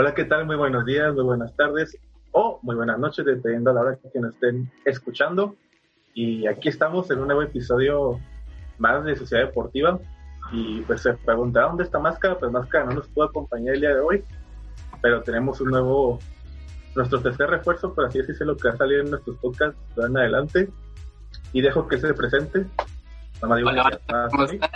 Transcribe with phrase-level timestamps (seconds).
[0.00, 0.46] Hola, ¿qué tal?
[0.46, 1.98] Muy buenos días, muy buenas tardes
[2.30, 5.56] o muy buenas noches, dependiendo a la hora que nos estén escuchando.
[6.14, 8.20] Y aquí estamos en un nuevo episodio
[8.78, 9.98] más de Sociedad Deportiva.
[10.52, 12.38] Y pues se pregunta, ¿dónde está Máscara?
[12.38, 14.22] Pues Máscara no nos pudo acompañar el día de hoy,
[15.02, 16.20] pero tenemos un nuevo,
[16.94, 20.70] nuestro tercer refuerzo, por así decirlo, que va a salir en nuestros podcasts en adelante.
[21.52, 22.66] Y dejo que se presente.
[23.42, 23.90] Hola,
[24.30, 24.70] ¿cómo están?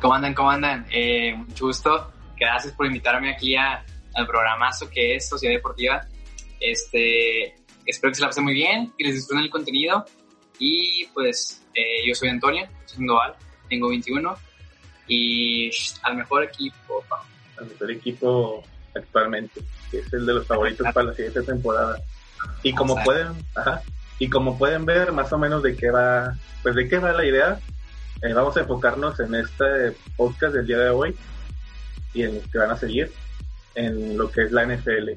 [0.00, 0.32] ¿Cómo andan?
[0.32, 0.86] ¿Cómo andan?
[0.90, 2.10] Eh, mucho gusto.
[2.40, 6.06] Gracias por invitarme aquí a, al programazo que es Sociedad Deportiva.
[6.60, 7.54] Este,
[7.86, 10.04] espero que se la pasen muy bien, que les disfruten el contenido.
[10.58, 13.34] Y pues eh, yo soy Antonio, soy Sandoval,
[13.68, 14.36] tengo 21
[15.08, 15.70] y
[16.02, 17.04] al mejor equipo.
[17.58, 22.00] Al mejor equipo actualmente, que es el de los favoritos para la siguiente temporada.
[22.62, 23.82] Y como pueden, ajá,
[24.18, 27.24] y como pueden ver más o menos de qué va, pues de qué va la
[27.24, 27.58] idea,
[28.22, 31.16] eh, vamos a enfocarnos en este podcast del día de hoy
[32.14, 33.10] y en los que van a seguir
[33.74, 35.10] en lo que es la NFL.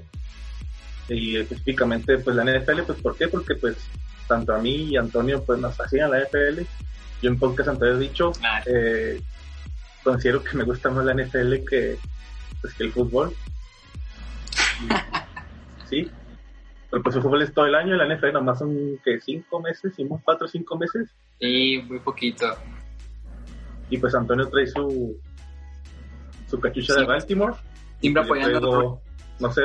[1.10, 3.28] Y específicamente, pues la NFL, pues ¿por qué?
[3.28, 3.78] Porque pues
[4.28, 6.62] tanto a mí y a Antonio pues nos hacían la NFL.
[7.22, 8.62] Yo en podcast antes he dicho, ah.
[8.66, 9.22] eh,
[10.04, 11.98] considero que me gusta más la NFL que,
[12.62, 13.34] pues, que el fútbol.
[15.90, 16.10] sí.
[16.90, 19.94] Pero pues el fútbol es todo el año, la NFL nomás son que cinco meses,
[20.24, 21.10] cuatro o cinco meses.
[21.40, 22.56] Sí, muy poquito.
[23.90, 25.20] Y pues Antonio trae su
[26.48, 27.56] su cachucha de Baltimore.
[28.00, 29.02] Siempre apoyando.
[29.40, 29.62] no sé,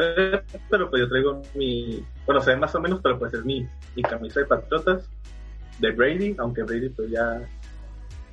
[0.68, 4.02] pero pues yo traigo mi, bueno, sé más o menos, pero pues es mi, mi
[4.02, 5.08] camisa de Patriotas
[5.78, 7.40] de Brady, aunque Brady pues ya,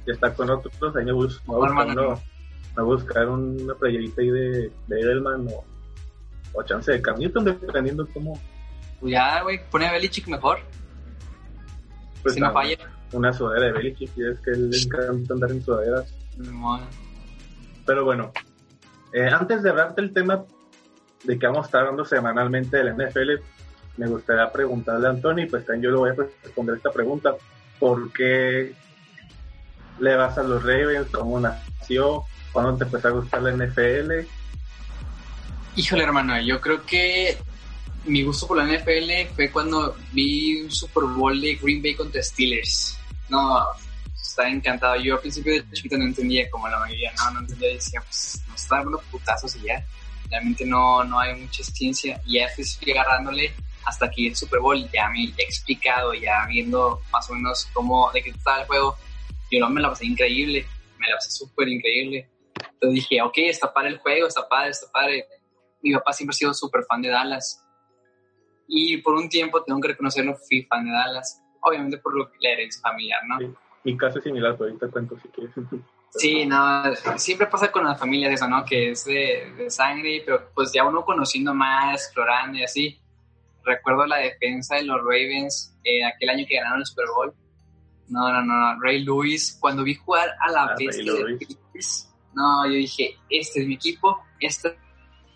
[0.05, 2.17] ya está con otros, ahí me, bus, me,
[2.77, 5.63] a buscar una playerita ahí de, de Edelman o,
[6.53, 8.39] o chance de Cam Newton, dependiendo cómo.
[8.99, 10.59] Pues ya, güey, pone a Belichick mejor.
[12.21, 12.77] Pues si no, falla.
[13.13, 16.13] Una sudadera de Belichick, y es que él le encanta andar en sudaderas.
[17.85, 18.31] Pero bueno,
[19.17, 20.45] eh, antes de hablarte el tema
[21.23, 23.31] de que vamos a estar hablando semanalmente de la NFL,
[23.97, 27.33] me gustaría preguntarle a Anthony, pues también yo le voy a responder esta pregunta.
[27.79, 28.75] ¿Por qué
[29.99, 31.07] le vas a los Ravens?
[31.11, 32.25] ¿Cómo nació?
[32.51, 34.27] ¿Cuándo te empezó a gustar la NFL?
[35.75, 37.39] Híjole, hermano, yo creo que
[38.05, 42.21] mi gusto por la NFL fue cuando vi un Super Bowl de Green Bay contra
[42.21, 42.99] Steelers.
[43.29, 43.65] No,
[44.37, 44.95] estaba encantado.
[44.97, 48.43] Yo al principio de chiquito no entendía como la mayoría, no, no entendía, decía, pues
[48.47, 49.83] nos está dando putazos y ya.
[50.29, 52.21] Realmente no, no hay mucha ciencia.
[52.25, 53.53] Y ya fui agarrándole
[53.85, 58.11] hasta que el Super Bowl ya me he explicado, ya viendo más o menos cómo,
[58.11, 58.95] de qué estaba el juego.
[59.49, 60.67] Yo no me la pasé increíble,
[60.99, 62.29] me la pasé súper increíble.
[62.73, 65.25] Entonces dije, ok, está para el juego, está padre, está padre.
[65.81, 67.63] Mi papá siempre ha sido súper fan de Dallas.
[68.67, 71.41] Y por un tiempo, tengo que reconocerlo, fui fan de Dallas.
[71.61, 73.37] Obviamente por lo que la herencia familiar, ¿no?
[73.87, 75.55] Mi caso es similar, pero ahorita cuento si quieres.
[76.09, 76.83] Sí, no,
[77.17, 78.63] siempre pasa con las familias eso, ¿no?
[78.65, 82.97] Que es de, sangre, pero pues ya uno conociendo más, explorando y así.
[83.63, 87.33] Recuerdo la defensa de los Ravens eh, aquel año que ganaron el Super Bowl.
[88.07, 89.57] No, no, no, Ray Lewis.
[89.59, 93.75] Cuando vi jugar a la ah, bestia de Lewis, no, yo dije, este es mi
[93.75, 94.73] equipo, esta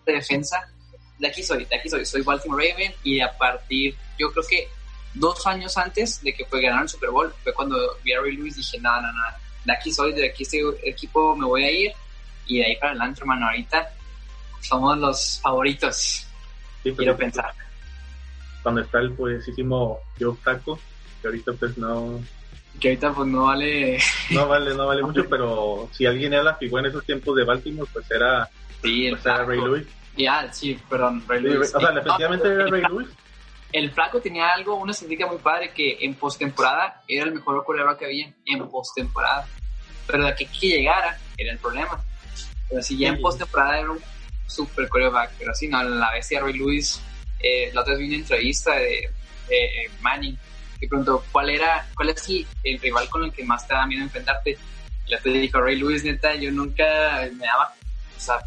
[0.06, 0.74] defensa,
[1.20, 4.68] de aquí soy, de aquí soy, soy Baltimore Raven y a partir, yo creo que
[5.14, 8.36] dos años antes de que fue ganar el Super Bowl, fue cuando vi a Ray
[8.36, 11.72] Lewis dije, nada, nada, nada, de aquí soy, de aquí este equipo me voy a
[11.72, 11.92] ir
[12.48, 13.90] y de ahí para adelante, hermano, ahorita
[14.62, 16.28] somos los favoritos.
[16.84, 17.54] Pues, Quiero pensar.
[18.64, 20.80] Cuando está el poderosísimo Joe Taco,
[21.22, 22.20] que ahorita pues no...
[22.80, 24.00] Que ahorita pues no vale...
[24.32, 27.44] No vale, no vale mucho, pero si alguien era la figura en esos tiempos de
[27.44, 28.50] Baltimore, pues era,
[28.82, 29.88] sí, pues era Ray Lewis.
[30.18, 31.74] Ya, sí, perdón, Ray Lewis.
[31.74, 33.08] O sea, efectivamente era Ray Lewis,
[33.72, 38.00] el flaco tenía algo, una significa muy padre, que en postemporada era el mejor coreback
[38.00, 39.48] que había en postemporada.
[40.08, 42.04] Pero de que, que llegara era el problema.
[42.70, 44.00] Pero si ya en postemporada era un
[44.48, 47.02] super coreback, pero así, no, la bestia Roy Lewis,
[47.40, 49.10] eh, la otra vez vi una entrevista de,
[50.00, 50.38] Manning
[50.80, 52.30] que preguntó cuál era, cuál es
[52.64, 54.58] el, rival con el que más te da miedo enfrentarte.
[55.22, 57.74] Te dijo, Ray Lewis, neta, yo nunca me daba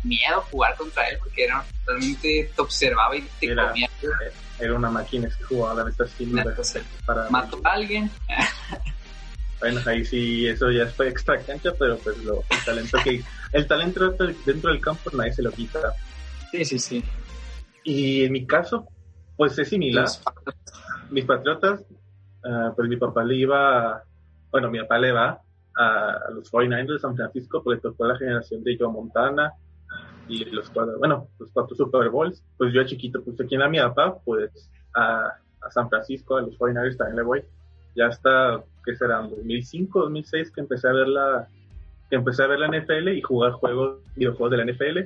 [0.02, 3.88] miedo jugar contra él porque era, realmente te observaba y te comía.
[4.02, 6.32] Eh, era una máquina que jugaba la neta así
[7.04, 8.10] para mató a alguien.
[9.60, 13.66] Bueno ahí sí eso ya fue extra cancha pero pues lo, el talento que el
[13.66, 14.10] talento
[14.44, 15.78] dentro del campo nadie se lo quita.
[16.50, 17.04] Sí sí sí.
[17.82, 18.86] Y en mi caso
[19.36, 20.06] pues es similar.
[21.08, 21.80] Mis patriotas
[22.44, 24.02] uh, pues mi papá le iba
[24.50, 25.40] bueno mi papá le va
[25.76, 29.52] a, los 49ers de San Francisco porque tocó la generación de Joe Montana
[30.28, 33.68] y los cuatro, bueno, los cuatro Super Bowls, pues yo chiquito, pues aquí en la
[33.68, 35.28] mi papá, pues a,
[35.60, 37.42] a, San Francisco, a los 49ers también le voy.
[37.94, 39.18] Ya hasta, ¿qué será?
[39.18, 41.48] 2005, 2006 que empecé a ver la,
[42.10, 44.98] empecé a ver la NFL y jugar juegos, videojuegos de la NFL.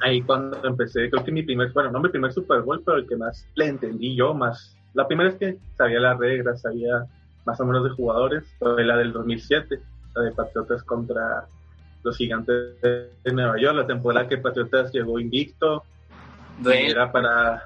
[0.00, 3.06] Ahí cuando empecé, creo que mi primer, bueno, no mi primer Super Bowl, pero el
[3.06, 4.76] que más le entendí yo, más.
[4.94, 7.04] La primera es que sabía las reglas, sabía
[7.44, 9.80] más o menos de jugadores, fue la del 2007,
[10.14, 11.46] la de Patriotas contra
[12.04, 15.82] los gigantes de Nueva York, la temporada que Patriotas llegó invicto.
[16.64, 17.62] Era para,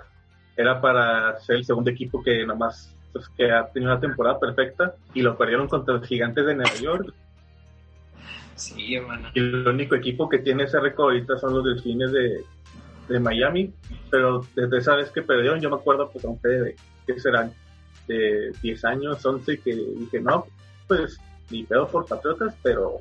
[0.57, 4.95] era para ser el segundo equipo que nomás pues, que ha tenido una temporada perfecta
[5.13, 7.13] y lo perdieron contra los gigantes de Nueva York.
[8.55, 9.29] Sí, hermano.
[9.35, 12.45] Y el único equipo que tiene ese récord ahorita son los delfines de,
[13.09, 13.73] de Miami,
[14.11, 16.77] pero desde esa vez que perdieron, yo me acuerdo, pues, aunque de,
[17.07, 17.53] ¿qué serán?
[18.07, 20.47] De 10 años, 11, que dije, no,
[20.87, 21.21] pues,
[21.51, 23.01] ni pedo por Patriotas, pero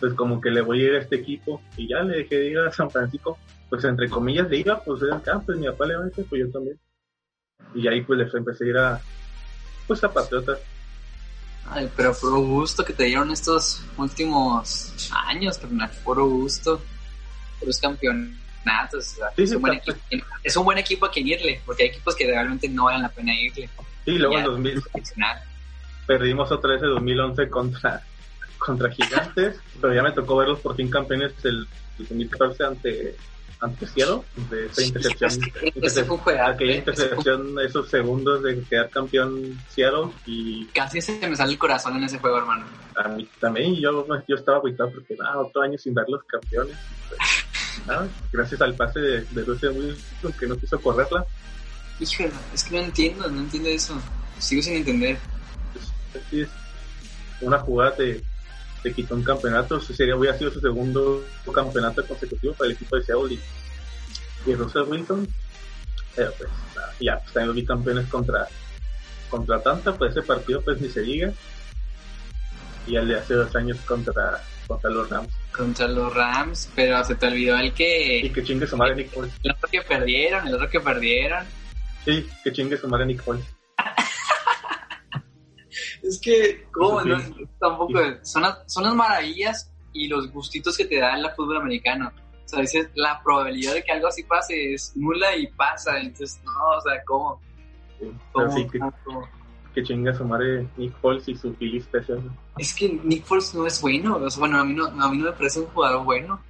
[0.00, 2.46] pues como que le voy a ir a este equipo y ya le dejé de
[2.48, 3.38] ir a San Francisco,
[3.68, 6.26] pues entre comillas de iba, pues era acá, pues mi papá le va a decir,
[6.28, 6.78] pues yo también.
[7.74, 9.00] Y ahí pues les empecé a ir a,
[9.86, 10.58] pues a Patriotas.
[11.66, 15.60] Ay, pero por gusto que te dieron estos últimos años,
[16.02, 16.80] por gusto,
[17.58, 19.16] por los campeonatos.
[19.36, 19.98] es, un buen equipo,
[20.42, 23.10] es, un buen equipo, a quien irle, porque hay equipos que realmente no valen la
[23.10, 23.68] pena irle.
[24.04, 24.82] Sí, luego en 2000
[26.06, 28.02] perdimos otra vez el 2011 contra
[28.60, 31.66] contra Gigantes, pero ya me tocó verlos por fin campeones del
[31.98, 33.16] 2014 ante
[33.60, 35.32] ante Seattle, de esa intercepción,
[36.42, 41.96] aquella intercepción, esos segundos de quedar campeón Seattle y casi se me sale el corazón
[41.98, 42.64] en ese juego, hermano.
[42.96, 46.76] A mí también, yo, yo estaba agüitado porque nada, otro año sin ver los campeones.
[47.08, 51.24] Pues, gracias al pase de, de Wilson que no quiso correrla.
[51.98, 54.00] Híjole, es que no entiendo, no entiendo eso.
[54.38, 55.18] Sigo sin entender.
[56.32, 56.48] es
[57.42, 58.22] una jugada de
[58.82, 63.04] se quitó un campeonato, sería hubiera sido su segundo campeonato consecutivo para el equipo de
[63.04, 63.38] Seattle
[64.46, 65.28] y, Russell Wilson.
[66.16, 66.50] Pero pues
[67.00, 68.48] ya, pues también los bicampeones contra,
[69.28, 71.32] contra Tanta, pues ese partido pues ni se diga.
[72.86, 75.32] Y el de hace dos años contra, contra los Rams.
[75.52, 78.18] Contra los Rams, pero se te olvidó el que...
[78.18, 79.32] Y que chingue su madre Nick Foles.
[79.42, 81.44] El otro que perdieron, el otro que perdieron.
[82.04, 83.44] Sí, que chingue su madre Nick Foles.
[86.02, 87.02] Es que, ¿cómo?
[87.02, 87.18] No,
[87.58, 87.98] tampoco.
[88.22, 92.10] Son, son las maravillas y los gustitos que te da el fútbol americano.
[92.44, 95.98] O sea, dices, la probabilidad de que algo así pase es nula y pasa.
[95.98, 97.40] Entonces, no, o sea, ¿cómo?
[98.54, 98.80] Sí, que,
[99.74, 102.20] que, chinga su madre Nick Foles y su Philly Special.
[102.58, 104.18] Es que Nick Foles no es bueno.
[104.38, 106.40] bueno, a mí no, a mí no me parece un jugador bueno.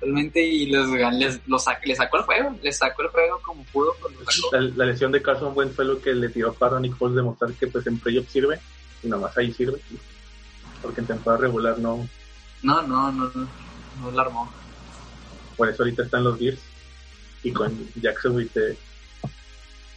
[0.00, 1.40] Realmente, y les, les,
[1.84, 3.94] le sacó el juego, le sacó el juego como pudo.
[4.00, 4.42] Pues
[4.76, 7.68] la, lesión de Carson Wentz fue lo que le tiró para Nick Foles demostrar que
[7.68, 8.60] pues en playoff sirve
[9.02, 9.80] y nomás ahí sirve.
[10.80, 12.08] Porque en temporada regular no.
[12.62, 13.48] No, no, no, no,
[14.00, 14.52] no la armó.
[15.56, 16.60] Por eso ahorita están los Bears
[17.42, 18.76] y con Jacksonville te...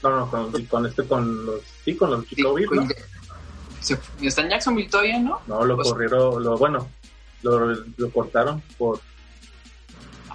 [0.04, 1.62] No, no, con, con este, con los.
[1.84, 2.88] Sí, con los Chicago Bears, ¿no?
[4.22, 5.42] ¿Está en Jacksonville todavía, no?
[5.48, 6.90] No, lo pues corrieron, lo, bueno,
[7.42, 9.00] lo, lo cortaron por.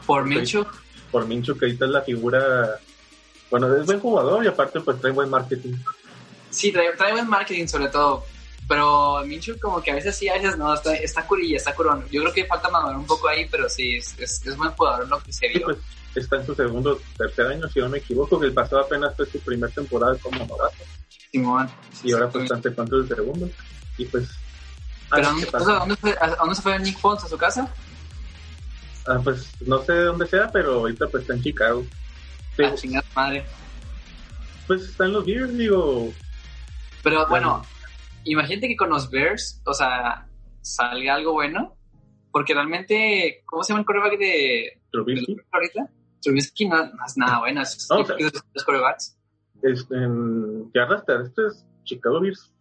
[0.06, 0.66] ¿Por Mincho?
[1.12, 2.81] Por Mincho, que ahorita es la figura.
[3.50, 5.75] Bueno, es buen jugador y aparte, pues trae buen marketing.
[6.50, 8.25] Sí, trae, trae buen marketing, sobre todo.
[8.70, 12.05] Pero Minchu como que a veces sí, a veces no, está, está curilla, está curón.
[12.08, 15.20] Yo creo que falta madurar un poco ahí, pero sí, es, es, buen jugador lo
[15.20, 15.64] que se vio.
[15.64, 15.78] pues,
[16.14, 19.26] está en su segundo, tercer año, si no me equivoco, que el pasado apenas fue
[19.26, 20.84] su primera temporada como novato.
[21.32, 21.69] Simón.
[22.05, 23.50] Y ahora pues está cuánto el segundo.
[23.99, 24.28] Y pues...
[25.11, 25.30] ¿Pero a
[25.80, 27.25] dónde, fue, a dónde se fue Nick Foles?
[27.25, 27.75] ¿A su casa?
[29.04, 31.85] Ah, pues no sé dónde sea, pero ahorita pues está en Chicago.
[32.56, 33.44] Ah, chingada madre.
[34.68, 36.12] Pues está en los Bears, digo...
[37.02, 37.64] Pero bueno,
[38.24, 40.26] imagínate que con los Bears, o sea,
[40.60, 41.76] salga algo bueno,
[42.32, 45.36] porque realmente, ¿cómo se llama el coreback de Trubisky?
[45.50, 45.88] ahorita?
[46.22, 49.18] Trubisky no, es nada bueno, es no, o sea, los corebacks.
[49.62, 52.52] en yardas terrestres, Chicago Bears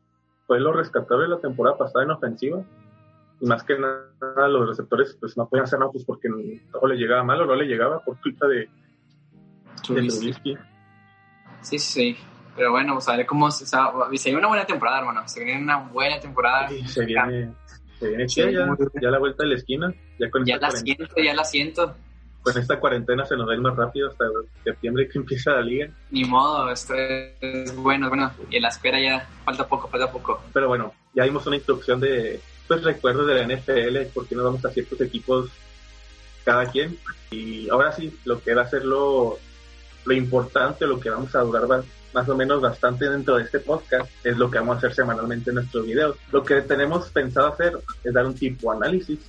[0.48, 2.64] fue lo rescatable la temporada pasada en ofensiva.
[3.42, 6.96] Y más que nada, los receptores pues no podían hacer nada pues porque no le
[6.96, 8.68] llegaba mal o no le llegaba por culpa de
[9.84, 10.56] Trubisky.
[10.56, 10.62] De
[11.62, 12.18] Sí, sí,
[12.56, 13.78] pero bueno, vamos a ver cómo se, se
[14.26, 15.28] viene una buena temporada, hermano.
[15.28, 16.70] Se viene una buena temporada.
[16.70, 17.54] Sí, se viene,
[18.00, 18.68] se viene chida, ya,
[19.02, 19.94] ya, la vuelta de la esquina.
[20.20, 21.96] Ya, con ya la siento, ya la siento.
[22.42, 24.26] Con esta cuarentena se nos va más rápido hasta
[24.64, 25.90] septiembre que empieza la liga.
[26.10, 28.32] Ni modo, esto es bueno, bueno.
[28.50, 30.42] Y en la espera ya falta poco, falta poco.
[30.54, 34.64] Pero bueno, ya dimos una instrucción de pues recuerdos de la NFL, porque nos vamos
[34.64, 35.50] a ciertos equipos
[36.46, 36.98] cada quien.
[37.32, 39.38] Y ahora sí, lo que va a ser lo,
[40.06, 44.10] lo importante, lo que vamos a durar más o menos bastante dentro de este podcast
[44.24, 46.18] es lo que vamos a hacer semanalmente en nuestros videos.
[46.32, 49.20] Lo que tenemos pensado hacer es dar un tipo análisis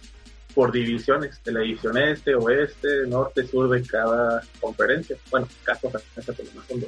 [0.54, 5.16] por divisiones de la división este, oeste, norte, sur de cada conferencia.
[5.30, 6.84] Bueno, cada conferencia por más son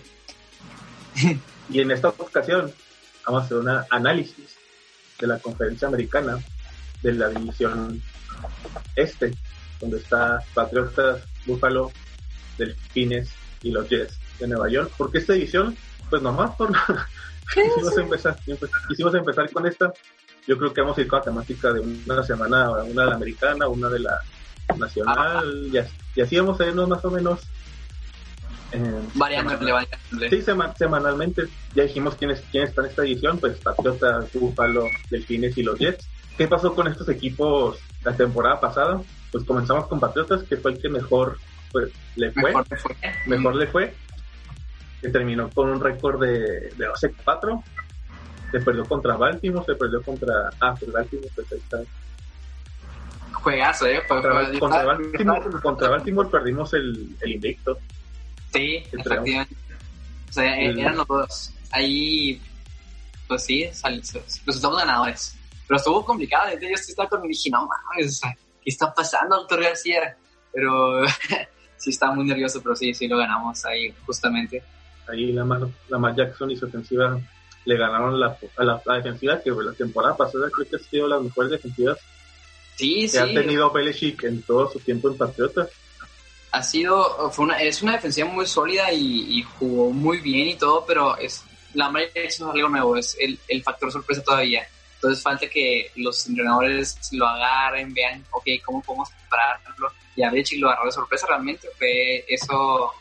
[1.70, 2.72] Y en esta ocasión
[3.26, 4.56] vamos a hacer un análisis
[5.20, 6.38] de la conferencia americana
[7.02, 8.02] de la división
[8.96, 9.32] este,
[9.80, 11.92] donde está Patriotas, Buffalo,
[12.58, 13.30] Delfines
[13.62, 14.92] y los Jets de Nueva York.
[14.96, 15.76] porque esta edición?
[16.10, 16.72] Pues nomás por...
[17.54, 18.36] quisimos, empezar,
[18.88, 19.92] quisimos empezar con esta.
[20.46, 23.14] Yo creo que vamos a ir con la temática de una semana, una de la
[23.14, 24.20] americana, una de la
[24.76, 27.40] nacional, y, así vamos a irnos más o menos
[28.72, 29.72] eh, variándole,
[30.30, 30.42] Sí,
[30.76, 31.42] semanalmente.
[31.74, 35.78] Ya dijimos quién, es, quién está en esta edición, pues Patriotas, Búfalo, Delfines y los
[35.78, 36.08] Jets.
[36.38, 39.02] ¿Qué pasó con estos equipos la temporada pasada?
[39.30, 41.38] Pues comenzamos con Patriotas, que fue el que mejor
[41.70, 42.44] pues, le fue.
[42.44, 42.96] Mejor le fue.
[43.26, 43.94] Mejor le fue.
[45.02, 47.62] Que terminó con un récord de, de 12-4.
[48.52, 50.50] Se perdió contra Baltimore, se perdió contra...
[50.60, 51.78] Ah, pues Baltimore, pues ahí está
[53.42, 54.02] Juegazo, ¿eh?
[54.06, 57.78] Contra, contra, Baltimore, contra Baltimore perdimos el, el invicto.
[58.52, 59.56] Sí, efectivamente.
[60.28, 61.52] O sea, eran los dos.
[61.72, 62.40] Ahí,
[63.26, 63.68] pues sí,
[64.46, 65.36] resultamos ganadores.
[65.66, 66.50] Pero estuvo complicado.
[66.60, 68.20] Yo estaba con mi dije, no mames,
[68.62, 70.16] ¿qué está pasando, doctor García?
[70.52, 71.04] Pero
[71.76, 74.62] sí estaba muy nervioso, pero sí, sí lo ganamos ahí, justamente.
[75.08, 75.44] Ahí la
[75.88, 77.20] la Jackson y su ofensiva
[77.64, 81.22] le ganaron la, a la, defensiva que la temporada pasada creo que ha sido las
[81.22, 81.98] mejores defensivas
[82.76, 85.68] sí, que ha tenido Belichick en todo su tiempo en Patriotas
[86.52, 90.84] ha sido, fue una, es una defensiva muy sólida y, jugó muy bien y todo,
[90.86, 91.42] pero es
[91.72, 94.68] la mayoría es algo nuevo, es el, el, factor sorpresa todavía.
[94.96, 99.90] Entonces falta que los entrenadores lo agarren, vean, ok, cómo podemos prepararlo.
[100.14, 102.92] Y a Belichick lo agarró de sorpresa realmente, fue eso,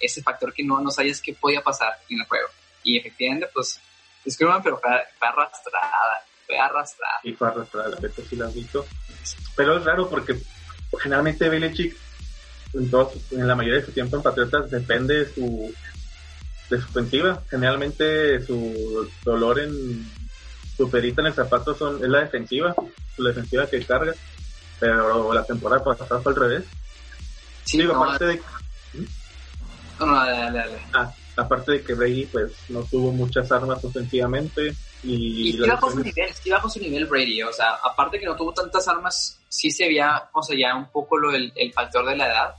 [0.00, 2.48] ese factor que no, no sabías qué podía pasar en el juego.
[2.82, 3.78] Y efectivamente, pues,
[4.24, 4.90] disculpen, pero fue,
[5.20, 7.20] arrastrada, fue arrastrada.
[7.22, 8.86] Y fue arrastrada, la verdad sí la has visto.
[9.54, 10.40] Pero es raro porque
[10.98, 11.96] generalmente Belichick
[12.72, 12.90] en,
[13.32, 15.74] en la mayoría de su tiempo en Patriotas depende de su,
[16.70, 17.42] de su ofensiva.
[17.50, 20.10] Generalmente su dolor en
[20.76, 22.74] su perita en el zapato son, es la defensiva,
[23.14, 24.14] su defensiva que carga,
[24.78, 26.64] pero la temporada pasada fue al revés.
[27.64, 28.42] Sí, aparte de...
[30.00, 34.74] No, no, dale, dale, Ah, aparte de que Brady pues no tuvo muchas armas ofensivamente
[35.02, 38.26] y, y sí bajó su nivel, sí bajó su nivel Brady, o sea, aparte que
[38.26, 41.72] no tuvo tantas armas, sí se veía, o sea, ya un poco lo, el, el
[41.72, 42.54] factor de la edad,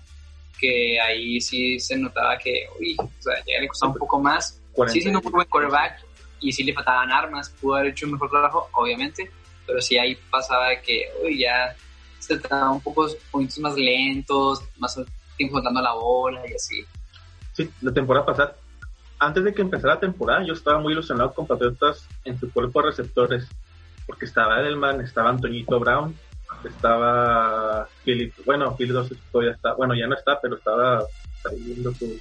[0.60, 4.62] que ahí sí se notaba que, uy, o sea, ya le costaba un poco más.
[4.88, 6.05] Sí, siendo un buen quarterback
[6.39, 9.29] y sí le faltaban armas, pudo haber hecho un mejor trabajo, obviamente,
[9.65, 11.75] pero sí ahí pasaba que, uy, ya
[12.19, 15.00] se trataba un poco poquitos más lentos, más
[15.36, 16.86] tiempo soltando la bola y así.
[17.53, 18.55] Sí, la temporada pasada,
[19.20, 22.81] antes de que empezara la temporada, yo estaba muy ilusionado con Patriotas en su cuerpo
[22.81, 23.48] de receptores,
[24.05, 26.15] porque estaba Edelman, estaba Antonito Brown,
[26.63, 28.96] estaba Philip, bueno, Philip
[29.31, 31.05] todavía está, bueno, ya no está, pero estaba
[31.51, 32.20] viviendo su,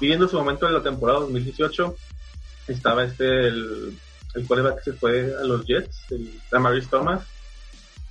[0.00, 1.96] viviendo su momento de la temporada 2018.
[2.68, 3.98] Estaba este, el,
[4.34, 7.22] el que se fue a los Jets, el Amaris Thomas.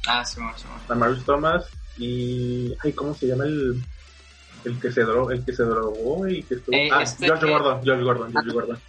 [0.08, 1.66] Ah, sí, sí, Amaris Thomas
[1.98, 3.82] y, ay, ¿cómo se llama el,
[4.66, 6.76] el que se drogó, el que se drogó y que estuvo.
[6.76, 8.80] Eh, ah, este George Gordon, George Gordon, George Gordon.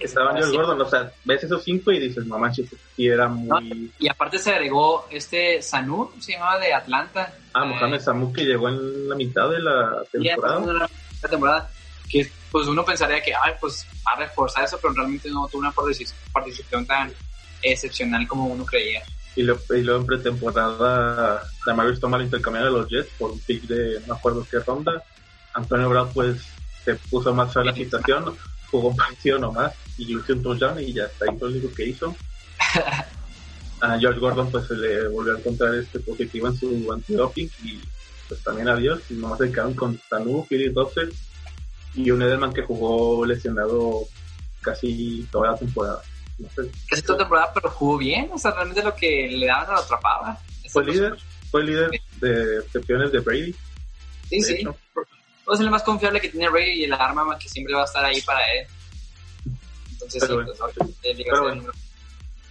[0.00, 2.52] Estaba George Gordon, o sea, ves esos cinco y dices, mamá,
[2.96, 3.92] y era muy.
[3.98, 7.34] y aparte se agregó este Sanu, se llamaba de Atlanta.
[7.52, 10.88] Ah, Mohamed Samu que llegó en la mitad de la temporada.
[11.22, 11.70] la temporada.
[12.08, 15.60] Que pues uno pensaría que, ay, pues va a reforzar eso, pero realmente no tuvo
[15.60, 17.12] una participación tan
[17.62, 19.02] excepcional como uno creía.
[19.36, 23.40] Y, lo, y luego en pretemporada, Damaris toma el intercambio de los Jets por un
[23.40, 25.02] pick de no acuerdo qué ronda
[25.54, 26.42] Antonio Brown pues
[26.84, 28.36] se puso más fea la situación,
[28.70, 31.86] jugó un partido nomás y hizo un touchdown y ya está ahí todo lo que
[31.86, 32.14] hizo.
[33.80, 37.80] A George Gordon pues se le volvió a encontrar este positivo en su antidoping y
[38.28, 41.12] pues también adiós y nomás se quedaron con Tanu, Philly Dossel
[41.94, 44.04] y un Edelman que jugó lesionado
[44.62, 46.02] casi toda la temporada.
[46.88, 49.80] casi toda la temporada pero jugó bien, o sea realmente lo que le daban lo
[49.80, 50.38] atrapaba.
[50.70, 51.16] Fue líder,
[51.50, 53.54] fue líder de recepciones de Brady.
[54.30, 54.66] Sí, sí
[55.52, 58.04] es el más confiable que tiene Brady y el arma que siempre va a estar
[58.04, 58.66] ahí para él.
[59.92, 61.76] Entonces, sí, pues,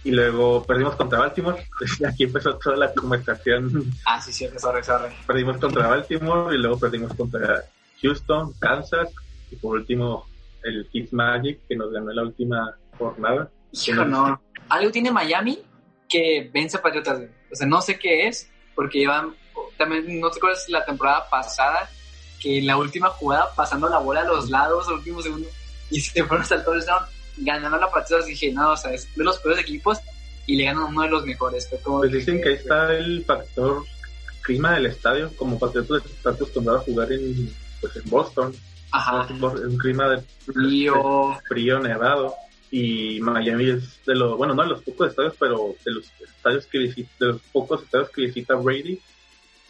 [0.04, 1.66] Y luego perdimos contra Baltimore.
[2.08, 3.92] Aquí empezó toda la conversación.
[4.06, 5.12] Ah, sí, sí, sorry, sorry.
[5.26, 7.64] Perdimos contra Baltimore y luego perdimos contra
[8.00, 9.10] Houston, Kansas
[9.50, 10.26] y por último
[10.62, 13.50] el Kids Magic que nos ganó en la última jornada.
[13.72, 14.40] Hijo, no.
[14.68, 15.60] Algo tiene Miami
[16.08, 17.22] que vence a Patriotas.
[17.50, 19.34] O sea, no sé qué es porque llevan.
[19.76, 21.88] También, no sé cuál es la temporada pasada
[22.44, 25.48] que en la última jugada, pasando la bola a los lados al último segundo,
[25.90, 27.04] y se fueron hasta el touchdown,
[27.38, 29.98] ganando la partida, dije, no, o sea, es de los peores equipos
[30.46, 31.70] y le ganan uno de los mejores.
[31.82, 33.82] pues dicen que ahí está el factor
[34.42, 38.54] clima del estadio, como Patriotas está acostumbrado a jugar en, pues, en Boston.
[38.92, 39.26] Ajá.
[39.32, 42.34] un clima de frío, frío, nevado.
[42.70, 46.66] Y Miami es de los, bueno, no de los pocos estadios, pero de los estadios
[46.66, 49.00] que visita, de los pocos estadios que visita Brady,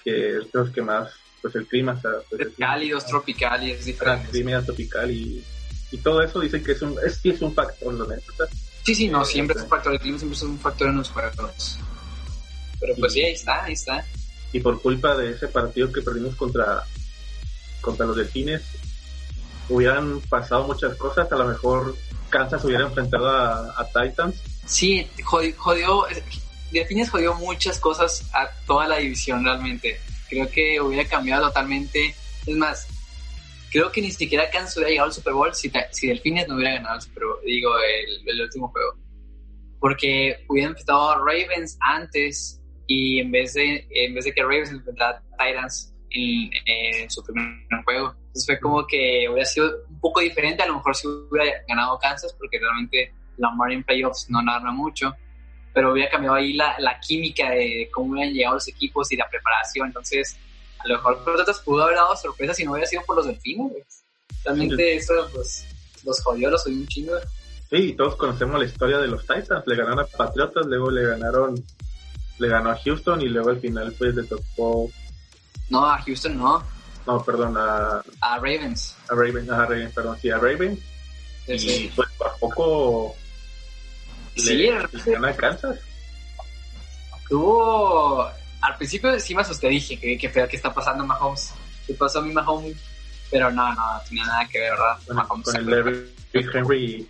[0.02, 1.12] que es los que más,
[1.44, 4.30] pues el clima, sea, pues, Es cálidos, tropicales, es el diferente.
[4.30, 5.44] clima tropical y,
[5.90, 8.22] y todo eso dicen que es un, es, sí es un factor, lo neta.
[8.32, 8.46] o sea,
[8.82, 9.92] Sí, sí, no, siempre es un factor.
[9.92, 11.78] El clima siempre es un factor en los juegos.
[12.80, 14.06] Pero pues sí, ahí está, ahí está.
[14.54, 16.82] y por culpa de ese partido que perdimos contra,
[17.82, 18.62] contra los delfines,
[19.68, 21.94] hubieran pasado muchas cosas, a lo mejor
[22.30, 24.36] Kansas hubiera enfrentado a, a Titans.
[24.64, 26.06] Sí, jodió, jodió
[26.72, 30.00] Delfines jodió muchas cosas a toda la división realmente.
[30.34, 32.12] Creo que hubiera cambiado totalmente.
[32.44, 32.88] Es más,
[33.70, 36.74] creo que ni siquiera Kansas hubiera llegado al Super Bowl si, si Delfines no hubiera
[36.74, 38.94] ganado el Super Bowl, digo, el, el último juego.
[39.78, 45.22] Porque hubieran enfrentado Ravens antes y en vez de, en vez de que Ravens enfrentara
[45.38, 48.14] Titans en, en su primer juego.
[48.26, 51.96] Entonces fue como que hubiera sido un poco diferente, a lo mejor si hubiera ganado
[52.00, 55.14] Kansas, porque realmente Lamar en playoffs no narra mucho,
[55.74, 59.28] pero hubiera cambiado ahí la, la química de cómo hubieran llegado los equipos y la
[59.28, 59.88] preparación.
[59.88, 60.36] Entonces,
[60.78, 63.72] a lo mejor Patriotas pudo haber dado sorpresa si no hubiera sido por los delfines.
[64.44, 65.66] Realmente eso pues,
[66.04, 67.12] los jodió, los jodió un chingo.
[67.68, 69.66] Sí, todos conocemos la historia de los Titans.
[69.66, 71.54] Le ganaron a Patriotas, luego le ganaron,
[72.38, 74.88] le ganó a Houston y luego al final pues le tocó,
[75.70, 76.62] No, a Houston no,
[77.06, 78.96] no, perdón, a, a Ravens.
[79.08, 80.78] a Ravens, a Ravens, perdón, sí, a Ravens.
[81.48, 83.16] Y Sí, pues por poco
[84.36, 85.78] Sí, el- a Kansas.
[87.28, 88.28] tuvo...
[88.60, 91.52] Al principio sí me asusté, dije, que, que feo que está pasando Mahomes.
[91.86, 92.76] ¿Qué pasó a mi Mahomes?
[93.30, 94.98] Pero no, no, no tenía nada que ver, ¿verdad?
[95.06, 97.06] Con, Mahomes con el Derrick Henry,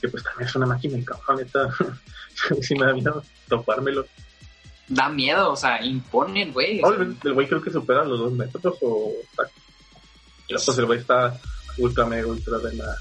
[0.00, 1.68] que pues también es una máquina en cabrón, neta.
[2.62, 4.06] sí me da miedo topármelo.
[4.86, 6.80] Da miedo, o sea, imponen, güey.
[6.84, 9.12] Oh, el el güey creo que supera los dos metros o...
[10.48, 11.38] Pues el güey está
[11.76, 12.96] ultra mega ultra de la...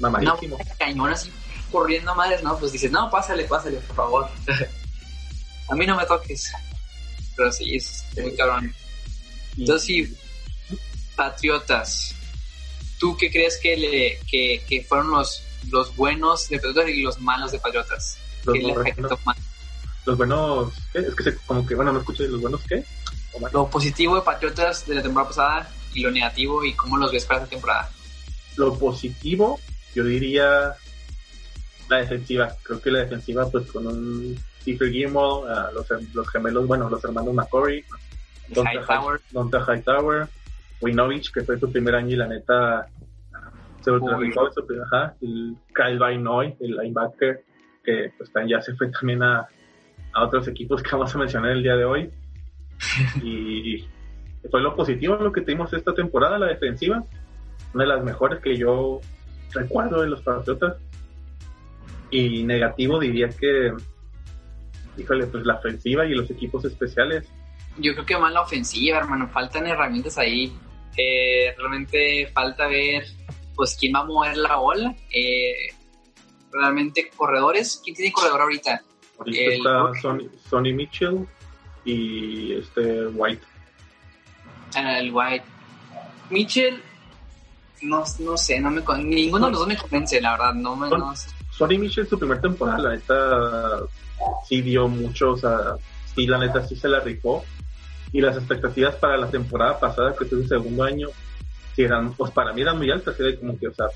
[0.00, 0.56] Mamadísimo.
[0.78, 1.32] cañón así
[1.70, 2.58] corriendo madres, ¿no?
[2.58, 4.28] Pues dices, no, pásale, pásale, por favor.
[5.68, 6.52] a mí no me toques.
[7.36, 8.74] Pero sí, es muy cabrón.
[9.56, 10.16] Entonces sí,
[11.16, 12.14] Patriotas.
[12.98, 17.20] ¿Tú qué crees que, le, que, que fueron los, los buenos de Patriotas y los
[17.20, 18.18] malos de Patriotas?
[18.44, 19.18] Los ¿Qué le buenos-?
[20.04, 21.00] Los buenos, ¿qué?
[21.00, 22.84] Es que se, como que, bueno, no escuché los buenos, ¿qué?
[23.52, 27.24] Lo positivo de Patriotas de la temporada pasada y lo negativo y cómo los ves
[27.24, 27.90] para esta temporada.
[28.56, 29.60] Lo positivo,
[29.94, 30.76] yo diría
[31.88, 32.50] la defensiva.
[32.62, 37.02] Creo que la defensiva, pues con un Stephen Gilmore, a los, los gemelos, bueno, los
[37.04, 37.84] hermanos McCory,
[39.32, 40.28] Donta Hightower.
[40.80, 42.86] Winovich, que fue su primer año y la neta
[43.80, 47.44] se ultrapicó en su primer, ajá, el Kyle Bainoy, el linebacker,
[47.82, 49.48] que pues ya se fue también a,
[50.12, 52.10] a otros equipos que vamos a mencionar el día de hoy.
[53.22, 53.84] y
[54.50, 57.02] fue lo positivo lo que tuvimos esta temporada, la defensiva,
[57.74, 59.00] una de las mejores que yo
[59.52, 60.76] recuerdo de los Patriotas.
[62.10, 63.72] Y negativo diría que,
[64.96, 67.26] híjole, pues la ofensiva y los equipos especiales.
[67.78, 69.28] Yo creo que más la ofensiva, hermano.
[69.28, 70.52] Faltan herramientas ahí.
[70.96, 73.04] Eh, realmente falta ver
[73.54, 74.94] pues quién va a mover la bola.
[75.12, 75.52] Eh,
[76.52, 77.80] realmente corredores.
[77.84, 78.82] ¿Quién tiene corredor ahorita?
[79.18, 81.26] Ahorita El- está Sonny, Sonny Mitchell
[81.84, 83.42] y este White.
[84.74, 85.44] Ah, el White.
[86.30, 86.82] Mitchell.
[87.82, 90.54] No, no sé, no me con- ninguno de los dos me convence, la verdad.
[90.54, 91.30] No me, no sé.
[91.58, 93.80] Sonny Mitchell su primera temporada, la neta
[94.48, 95.76] sí dio mucho, o sea,
[96.14, 97.44] sí la neta sí se la rifó.
[98.12, 101.08] Y las expectativas para la temporada pasada, que fue su segundo año,
[101.74, 103.86] sí eran, pues para mí eran muy altas, era como que, o sea,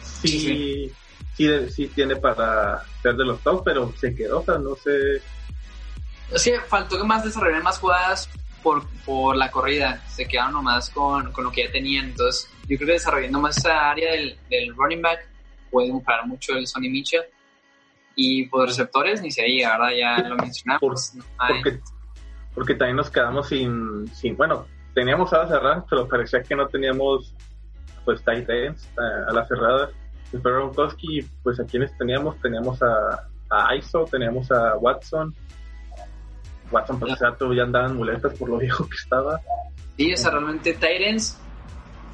[0.00, 0.92] sí,
[1.34, 4.76] Sí, sí, sí, tiene para ser de los top, pero se quedó, o sea, no
[4.76, 5.20] sé,
[6.32, 8.28] O sea, faltó que más desarrollar más jugadas
[8.62, 10.02] por, por la corrida.
[10.08, 12.06] Se quedaron nomás con, con lo que ya tenían.
[12.06, 15.31] Entonces, yo creo que desarrollando más esa área del, del running back
[15.72, 17.24] puede mejorar mucho el Sonny Mitchell.
[18.14, 19.96] Y por receptores, ni se diga, ¿verdad?
[19.98, 21.14] Ya lo mencionamos.
[21.48, 21.80] porque,
[22.54, 27.34] porque también nos quedamos sin, sin bueno, teníamos alas cerradas, pero parecía que no teníamos
[28.04, 29.90] pues tight ends a, a las cerradas.
[30.32, 35.34] Y fue Gronkowski, pues a quienes teníamos, teníamos a, a ISO, teníamos a Watson.
[36.70, 39.40] Watson, pues ya, ya andaban muletas por lo viejo que estaba.
[39.96, 41.38] Sí, o sea, realmente Tyrants,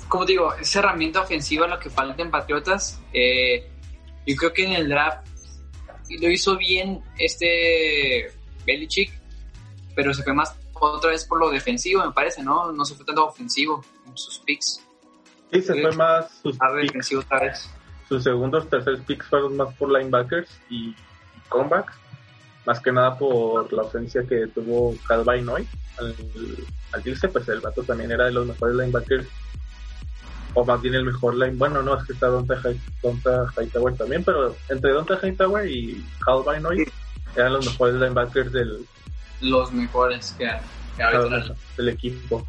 [0.09, 3.01] como digo, esa herramienta ofensiva lo que falta en Patriotas.
[3.13, 3.71] Eh,
[4.27, 5.27] yo creo que en el draft
[6.21, 8.33] lo hizo bien este
[8.65, 9.13] Belichick,
[9.95, 12.73] pero se fue más otra vez por lo defensivo, me parece, ¿no?
[12.73, 14.81] No se fue tanto ofensivo en sus picks.
[15.53, 17.71] Sí, se fue más, sus, picks, defensivo otra vez.
[18.09, 20.95] sus segundos, terceros picks fueron más por linebackers y
[21.49, 21.95] comebacks,
[22.67, 25.67] más que nada por la ausencia que tuvo Calvin Noy
[25.99, 26.15] al,
[26.93, 29.27] al irse, pues el vato también era de los mejores linebackers,
[30.61, 33.97] o más bien el mejor line, bueno, no, es que está Donta, High- Donta Hightower
[33.97, 36.85] también, pero entre Donta Hightower y Calvin Noy
[37.37, 38.85] eran los mejores linebackers del,
[39.41, 40.61] Los mejores que hay.
[41.77, 42.45] del equipo.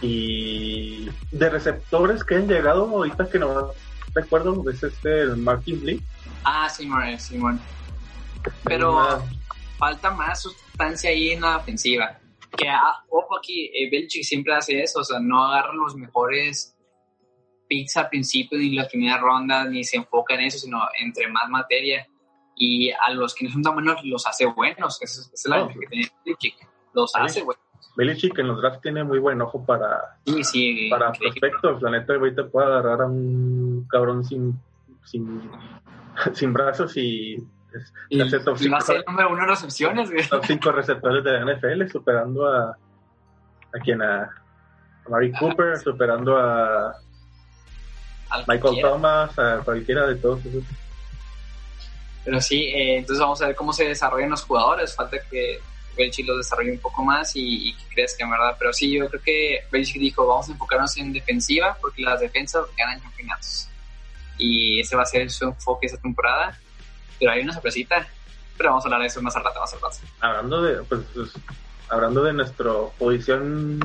[0.00, 3.72] Y de receptores que han llegado ahorita que no
[4.14, 6.02] recuerdo, es este el Martin Lee.
[6.44, 7.60] Ah, Simón, Simón.
[8.64, 9.22] Pero
[9.78, 12.18] falta más sustancia ahí en la ofensiva.
[12.56, 16.76] Que, ah, ojo aquí, eh, Belichick siempre hace eso, o sea, no agarra los mejores
[17.72, 21.48] picks al principio ni las primeras rondas, ni se enfoca en eso, sino entre más
[21.48, 22.06] materia.
[22.54, 25.00] Y a los que no son tan buenos los hace buenos.
[25.00, 26.68] Esa, es la que tiene Belichick.
[26.92, 27.62] Los hace buenos.
[27.96, 31.80] Belichick en los drafts tiene muy buen ojo para, sí, sí, para prospectos.
[31.82, 34.58] La neta, ahorita puede agarrar a un cabrón sin,
[35.04, 35.50] sin,
[36.34, 37.36] sin brazos y,
[38.10, 38.44] y, 5.
[38.70, 42.46] Va a ser el número uno de recepciones, Top 5 receptores de la NFL, superando
[42.46, 46.94] a, a quien a, a Mary Cooper, superando a
[48.46, 50.64] Michael Thomas, a cualquiera de todos esos.
[52.24, 54.94] Pero sí, eh, entonces vamos a ver cómo se desarrollan los jugadores.
[54.94, 55.60] Falta que
[55.96, 58.56] Belichick los desarrolle un poco más y, que creas que en verdad.
[58.58, 62.64] Pero sí, yo creo que Belichick dijo, vamos a enfocarnos en defensiva porque las defensas
[62.76, 63.68] ganan campeonatos.
[64.38, 66.58] Y ese va a ser su enfoque esta temporada.
[67.18, 68.06] Pero hay una sorpresita.
[68.56, 69.96] Pero vamos a hablar de eso más al rato, más al rato.
[70.20, 71.32] Hablando de, pues, pues
[71.88, 73.80] hablando de nuestra posición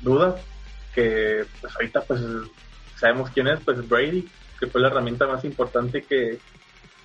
[0.00, 0.36] duda,
[0.94, 2.20] que pues ahorita pues
[2.98, 4.28] sabemos quién es, pues Brady,
[4.58, 6.38] que fue la herramienta más importante que,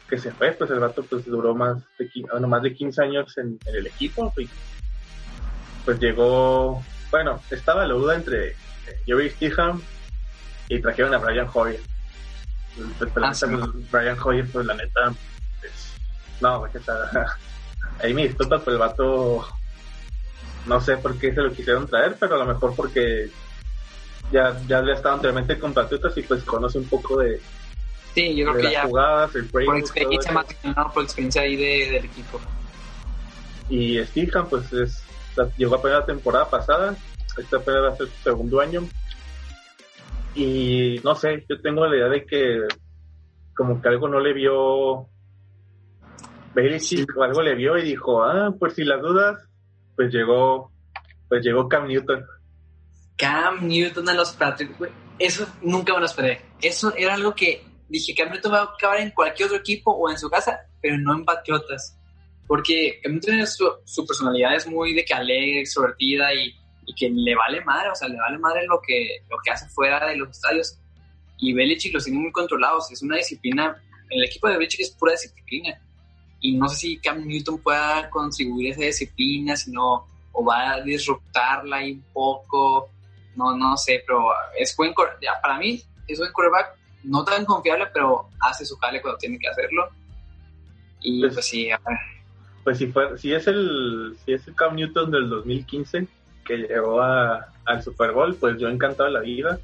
[0.09, 3.37] que se fue, pues el rato pues duró más de, bueno, más de 15 años
[3.37, 4.49] en, el equipo y
[5.85, 8.55] pues llegó, bueno, estaba la duda entre eh,
[9.05, 9.81] Jerry Stiham
[10.69, 11.81] y trajeron a Brian Hoyer.
[12.97, 13.33] Pues, ah,
[13.91, 15.13] Brian Hoyer, pues la neta,
[15.59, 15.93] pues,
[16.39, 17.37] no, que está,
[17.99, 19.47] ahí me disculpa, pues el vato,
[20.67, 23.29] no sé por qué se lo quisieron traer, pero a lo mejor porque
[24.31, 27.39] ya, ya había estado anteriormente con Patriotas y pues conoce un poco de,
[28.13, 30.45] sí, yo creo que las ya jugadas, el por experiencia más
[30.93, 32.39] por experiencia ahí de, del equipo.
[33.69, 35.03] Y Steelham pues es,
[35.57, 36.95] llegó a la temporada pasada,
[37.37, 38.83] esta apenas va a ser su segundo año.
[40.33, 42.67] Y no sé, yo tengo la idea de que
[43.55, 45.07] como que algo no le vio
[46.53, 49.43] Belichick o algo le vio y dijo, ah, pues si las dudas,
[49.95, 50.71] pues llegó,
[51.29, 52.25] pues llegó Cam Newton.
[53.21, 54.75] Cam Newton a los Patriots,
[55.19, 56.41] Eso nunca me lo esperé.
[56.59, 60.09] Eso era algo que dije, Cam Newton va a acabar en cualquier otro equipo o
[60.09, 61.95] en su casa, pero no en Patriotas.
[62.47, 63.45] Porque Cam Newton
[63.85, 66.55] su, personalidad es muy de que alegre, extrovertida y,
[66.87, 69.69] y, que le vale madre, o sea, le vale madre lo que, lo que hace
[69.69, 70.79] fuera de los estadios.
[71.37, 72.91] Y Belichick los tiene muy controlados.
[72.91, 73.79] Es una disciplina.
[74.09, 75.79] El equipo de Belichick es pura disciplina.
[76.39, 80.81] Y no sé si Cam Newton pueda contribuir a esa disciplina, sino o va a
[80.81, 82.89] disruptarla ahí un poco
[83.35, 87.87] no, no sé, pero es buen ya, para mí es buen quarterback, no tan confiable,
[87.93, 89.89] pero hace su jale cuando tiene que hacerlo.
[91.01, 91.69] Y pues, pues sí,
[92.63, 96.07] Pues si, fue, si es el si es el Cam Newton del 2015
[96.45, 99.59] que llegó a, al Super Bowl, pues yo encantado de la vida.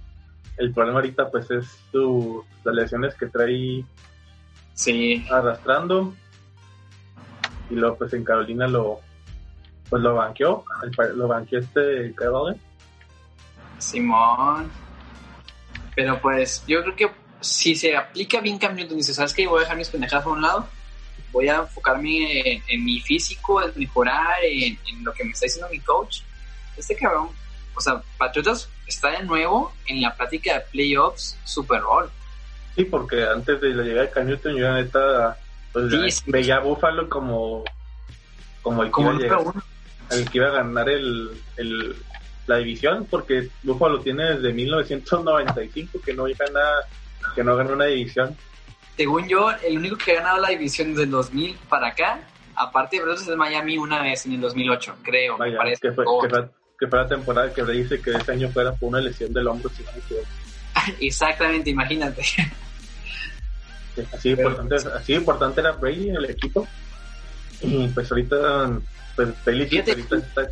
[0.58, 3.84] El problema ahorita pues es su, las lesiones que trae
[4.74, 5.26] sí.
[5.30, 6.14] arrastrando.
[7.70, 9.02] Y luego pues en Carolina lo
[9.90, 10.66] pues lo banqueó,
[11.16, 12.60] lo banqueó este Kyle
[13.78, 14.72] Simón.
[15.96, 17.12] Pero pues yo creo que
[17.42, 19.48] si se aplica bien Cam Newton, dice, ¿sabes qué?
[19.48, 20.68] Voy a dejar mis pendejadas a un lado,
[21.32, 25.80] voy a enfocarme en, mi físico, en mejorar, en, lo que me está diciendo mi
[25.80, 26.22] coach.
[26.76, 27.30] Este cabrón,
[27.76, 32.10] o sea, Patriotas está de nuevo en la práctica de playoffs Super Bowl.
[32.76, 35.38] Sí, porque antes de la llegada de Cam Newton, yo la neta
[35.74, 37.64] pues, veía a Buffalo como,
[38.62, 41.96] como el que, iba, a el que iba a ganar el, el,
[42.48, 46.62] la división, porque Buffalo tiene desde 1995 que no gana,
[47.36, 48.36] que no gana una división.
[48.96, 52.22] Según yo, el único que ha ganado la división desde el 2000 para acá,
[52.56, 55.38] aparte de es Miami una vez en el 2008, creo.
[55.38, 55.82] me parece.
[55.82, 56.06] Que, fue,
[56.80, 59.70] que, fue, la temporada que dice que ese año fuera por una lesión del hombro,
[59.70, 59.90] si no
[61.00, 62.24] Exactamente, imagínate.
[64.14, 66.68] Así, importante, así importante era Brady en el equipo.
[67.62, 68.80] Y pues ahorita,
[69.16, 70.48] pues Brady ahorita está,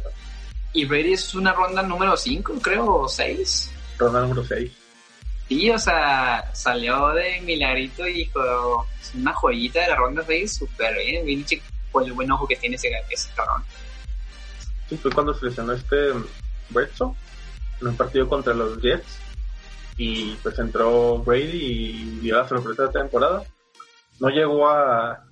[0.75, 3.71] y Brady es una ronda número 5, creo, o 6.
[3.97, 4.71] Ronda número 6.
[5.47, 10.53] Sí, o sea, salió de milagrito y dijo, es una joyita de la ronda 6,
[10.53, 11.25] súper bien.
[11.25, 11.45] Bien
[11.91, 13.63] por el buen ojo que tiene ese, ese cabrón.
[14.89, 16.11] Sí, fue cuando se lesionó este
[16.69, 17.15] Bledsoe
[17.79, 19.19] en un partido contra los Jets.
[19.97, 23.43] Y pues entró Brady y dio la sorpresa de la temporada.
[24.19, 25.23] No llegó a,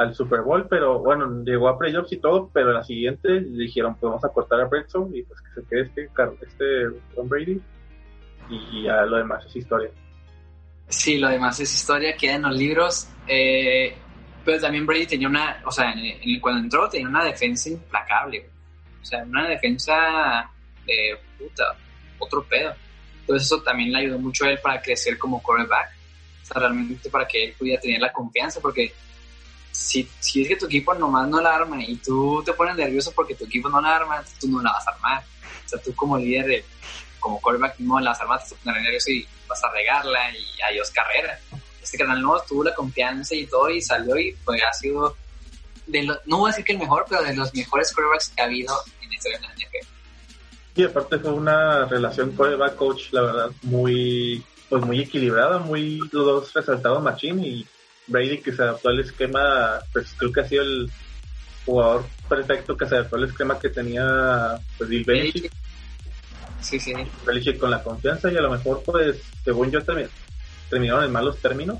[0.00, 4.08] al Super Bowl, pero bueno, llegó a playoffs y todo, pero la siguiente dijeron, pues
[4.08, 6.10] vamos a cortar a Bledsoe y pues que se quede este,
[6.46, 7.60] este Tom Brady
[8.48, 9.90] y ya lo demás es historia.
[10.88, 13.08] Sí, lo demás es historia, queda en los libros.
[13.26, 13.94] Eh,
[14.44, 15.94] pero también Brady tenía una, o sea,
[16.40, 18.48] cuando entró tenía una defensa implacable.
[19.00, 20.50] O sea, una defensa
[20.86, 21.76] de puta,
[22.18, 22.74] otro pedo.
[23.20, 25.90] Entonces eso también le ayudó mucho a él para crecer como quarterback.
[26.42, 28.92] O sea, realmente para que él pudiera tener la confianza, porque
[29.80, 33.12] si, si es que tu equipo nomás no la arma y tú te pones nervioso
[33.12, 35.24] porque tu equipo no la arma, tú no la vas a armar.
[35.64, 36.64] O sea, tú como líder, de,
[37.18, 40.60] como quarterback no la vas a armar, te poner nervioso y vas a regarla y
[40.62, 41.40] adiós carrera.
[41.82, 45.16] Este canal no tuvo la confianza y todo y salió y pues ha sido,
[46.26, 48.76] no voy a decir que el mejor, pero de los mejores quarterbacks que ha habido
[49.00, 49.86] en la historia de la NFL.
[50.76, 56.52] Y aparte fue una relación quarterback-coach, la verdad, muy pues muy equilibrada, muy los dos
[56.52, 57.66] resaltados Machine y
[58.06, 60.90] Brady que se adaptó al esquema, pues creo que ha sido el
[61.64, 65.52] jugador perfecto que se adaptó al esquema que tenía pues Bill Belichick.
[66.60, 66.92] Sí, sí.
[67.24, 70.08] Belichick con la confianza y a lo mejor pues según yo también
[70.68, 71.78] terminaron en malos términos.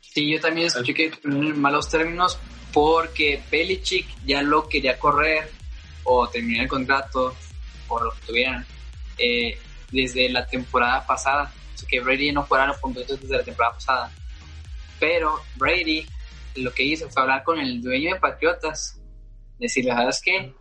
[0.00, 2.38] Sí, yo también escuché que terminaron en malos términos
[2.72, 5.50] porque Belichick ya lo quería correr
[6.04, 7.34] o terminar el contrato
[7.88, 8.66] o lo que tuvieran
[9.18, 9.58] eh,
[9.90, 11.52] desde la temporada pasada.
[11.74, 14.12] O sea, que Brady no fuera a los puntos desde la temporada pasada.
[15.00, 16.06] Pero Brady
[16.56, 19.00] lo que hizo fue hablar con el dueño de Patriotas,
[19.58, 20.54] decirle, ¿sabes qué?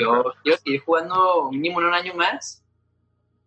[0.00, 2.64] Yo quiero seguir jugando mínimo un año más.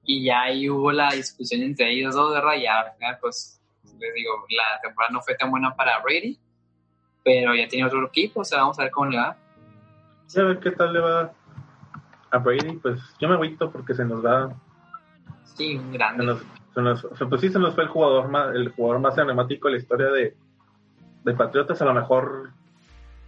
[0.04, 2.54] Y ya ahí hubo la discusión entre ellos dos, ¿verdad?
[2.56, 6.40] Y final, pues, les digo, la temporada no fue tan buena para Brady,
[7.26, 9.38] pero ya tiene otro equipo, o sea, vamos a ver cómo le va.
[10.28, 11.34] Sí, a ver qué tal le va
[12.32, 12.78] a Brady.
[12.78, 14.56] Pues yo me agüito porque se nos va.
[15.56, 16.24] Sí, un grande.
[16.24, 16.42] Se nos,
[16.78, 19.18] se nos, o sea, pues sí, se nos fue el jugador más, el jugador más
[19.18, 20.36] emblemático de la historia de,
[21.24, 22.52] de Patriotas, a lo mejor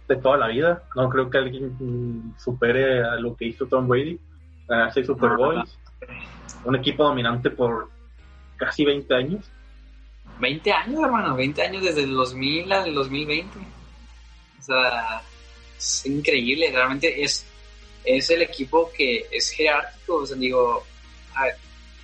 [0.06, 0.84] de toda la vida.
[0.94, 4.20] No creo que alguien supere a lo que hizo Tom Brady,
[4.68, 5.76] ganar seis Super Bowls,
[6.64, 7.88] un equipo dominante por
[8.56, 9.50] casi 20 años.
[10.38, 13.58] 20 años, hermano, 20 años desde el 2000 al 2020.
[13.58, 15.22] O sea,
[15.76, 17.44] es increíble, realmente es,
[18.04, 20.84] es el equipo que es jerárquico, o sea, digo,
[21.34, 21.54] a ver,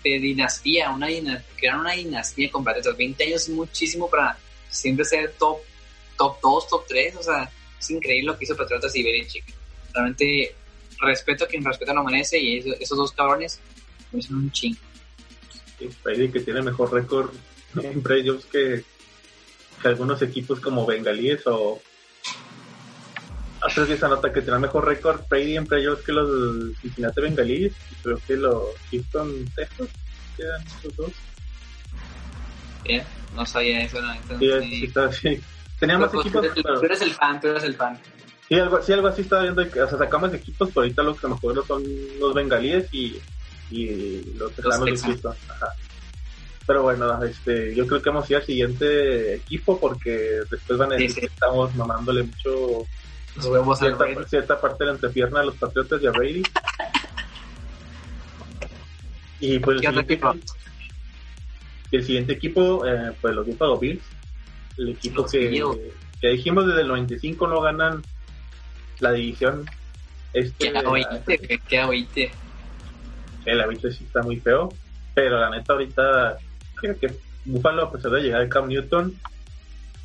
[0.09, 2.97] dinastía, una dinastía, crear una dinastía con Patriotas.
[2.97, 4.39] 20 años es muchísimo para
[4.69, 5.59] siempre ser top,
[6.17, 9.45] top 2, top 3, o sea, es increíble lo que hizo Patriotas y Belichick.
[9.93, 10.55] Realmente
[11.01, 13.61] respeto a quien respeto no merece y esos, dos cabrones
[14.13, 14.77] me son un ching.
[15.79, 17.31] Y Brady que tiene mejor récord
[17.83, 18.83] en playoffs que,
[19.83, 21.83] que algunos equipos como Bengalíes o
[23.67, 26.29] otros que se nota que tiene mejor récord Brady en playoffs que los
[26.81, 29.89] Cincinnati Bengalíes y creo que los Houston Texas
[30.37, 31.13] quedan esos dos.
[32.85, 33.03] Bien,
[33.35, 34.13] no sabía eso, no.
[34.13, 35.41] Sí, Entonces, sí, está- sí.
[35.79, 37.99] Tenía más Tú- equipos, tú, pero- tú eres el fan, tú eres el fan.
[38.49, 39.69] Sí, algo, sí, algo así estaba viendo.
[39.71, 41.83] que, O sea, sacamos equipos, pero ahorita los que me acuerdo son
[42.21, 43.21] los bengalíes y,
[43.71, 45.29] y los tejanos de.
[45.49, 45.69] Ajá.
[46.67, 50.93] Pero bueno, este, yo creo que vamos a ir al siguiente equipo porque después van
[50.93, 51.21] a decir Sí, sí.
[51.21, 52.87] que estamos mamándole mucho
[53.45, 54.29] Huevos al cierta, Brady.
[54.29, 56.43] cierta parte de la entrepierna a los Patriotas y a Brady.
[59.41, 60.35] Y pues el ¿Qué otro siguiente, equipo?
[61.93, 64.03] el siguiente equipo, eh, pues los Buffalo Bills.
[64.79, 65.79] El equipo Los que, Bills.
[66.21, 68.03] que dijimos desde el 95 no ganan
[69.01, 69.67] la división.
[70.33, 72.31] Este, Queda oíte, güey, queda oíte.
[73.45, 74.71] el hábito sí está muy feo,
[75.15, 76.37] pero la neta ahorita
[76.75, 79.15] creo que Buffalo a pesar de llegar al Cam Newton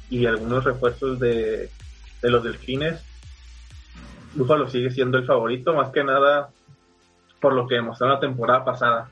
[0.10, 1.70] y algunos refuerzos de,
[2.22, 3.02] de los delfines,
[4.34, 6.50] Buffalo sigue siendo el favorito, más que nada
[7.40, 9.10] por lo que demostró la temporada pasada.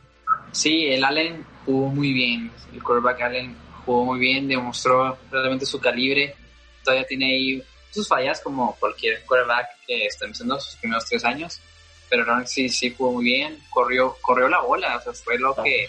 [0.51, 2.51] Sí, el Allen jugó muy bien.
[2.71, 3.55] El quarterback Allen
[3.86, 6.36] jugó muy bien, demostró realmente su calibre.
[6.84, 11.60] Todavía tiene ahí sus fallas como cualquier quarterback que está empezando sus primeros tres años.
[12.10, 13.58] Pero realmente sí, sí jugó muy bien.
[13.71, 15.88] Corrió, corrió la bola, o sea, fue lo que...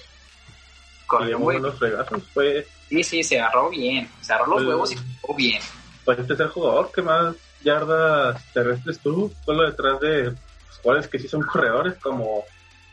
[1.06, 4.08] Corrió muy fregazos, fue, Sí, sí, se agarró bien.
[4.20, 5.62] Se agarró los huevos y jugó bien.
[6.04, 10.36] fue el tercer jugador que más yardas terrestres tuvo, solo detrás de los
[10.82, 12.44] jugadores que sí son corredores como,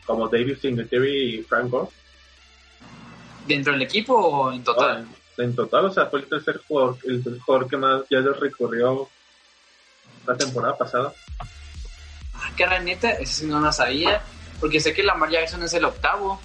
[0.04, 1.90] como David Singletary y Frank Gore.
[3.46, 5.06] ¿Dentro del equipo o en total?
[5.38, 9.08] En total, o sea, fue el tercer jugador, el jugador que más ya recorrió
[10.26, 11.14] la temporada pasada.
[12.34, 14.22] Ah, que la neta, eso sí no lo sabía.
[14.60, 16.40] Porque sé que Lamar Jackson es el octavo.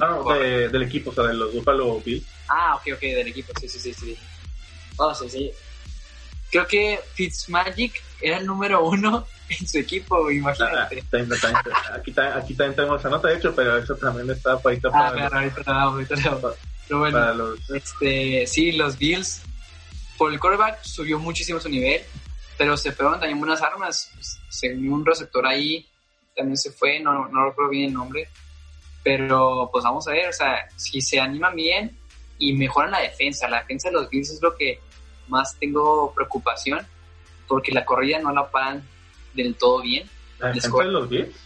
[0.00, 2.26] Ah, no, de- del equipo, o sea, de los Buffalo Bills.
[2.48, 4.18] Ah, ok, ok, del equipo, sí, sí, sí, sí.
[4.96, 5.52] Oh, sí, sí.
[6.54, 11.02] Creo que Fitzmagic era el número uno en su equipo, Ah, imagínate.
[11.10, 14.56] también- también- aquí, ta- aquí también tenemos esa nota, de hecho, pero eso también está
[14.62, 16.54] para Ah, para, pero ahorita te damos, ahorita te damos.
[16.86, 17.70] Pero bueno, para los...
[17.70, 19.42] este, sí, los Bills,
[20.16, 22.02] por el quarterback subió muchísimo su nivel,
[22.56, 24.12] pero se fueron también buenas armas.
[24.48, 25.88] Según un receptor ahí,
[26.36, 28.28] también se fue, no, no recuerdo bien el nombre.
[29.02, 31.98] Pero pues vamos a ver, o sea, si se animan bien
[32.38, 33.48] y mejoran la defensa.
[33.48, 34.78] La defensa de los Bills es lo que
[35.28, 36.86] más tengo preocupación,
[37.46, 38.82] porque la corrida no la paran
[39.34, 40.08] del todo bien.
[40.38, 41.36] ¿La defensa de los Bills?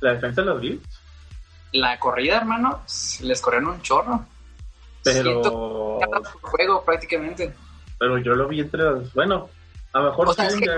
[0.00, 0.82] la defensa de los Bills.
[1.72, 2.82] La corrida, hermano,
[3.22, 4.26] les corrieron un chorro.
[5.02, 6.00] Pero.
[6.40, 7.54] juego prácticamente.
[7.98, 9.12] Pero yo lo vi entre los.
[9.14, 9.48] Bueno,
[9.92, 10.28] a lo mejor.
[10.28, 10.68] O sea, es que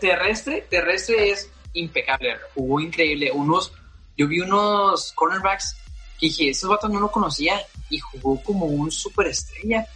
[0.00, 2.36] terrestre, terrestre es impecable.
[2.54, 3.30] Jugó increíble.
[3.32, 3.72] Unos.
[4.16, 5.76] Yo vi unos cornerbacks
[6.18, 9.86] que dije, esos vatos no lo conocía y jugó como un superestrella.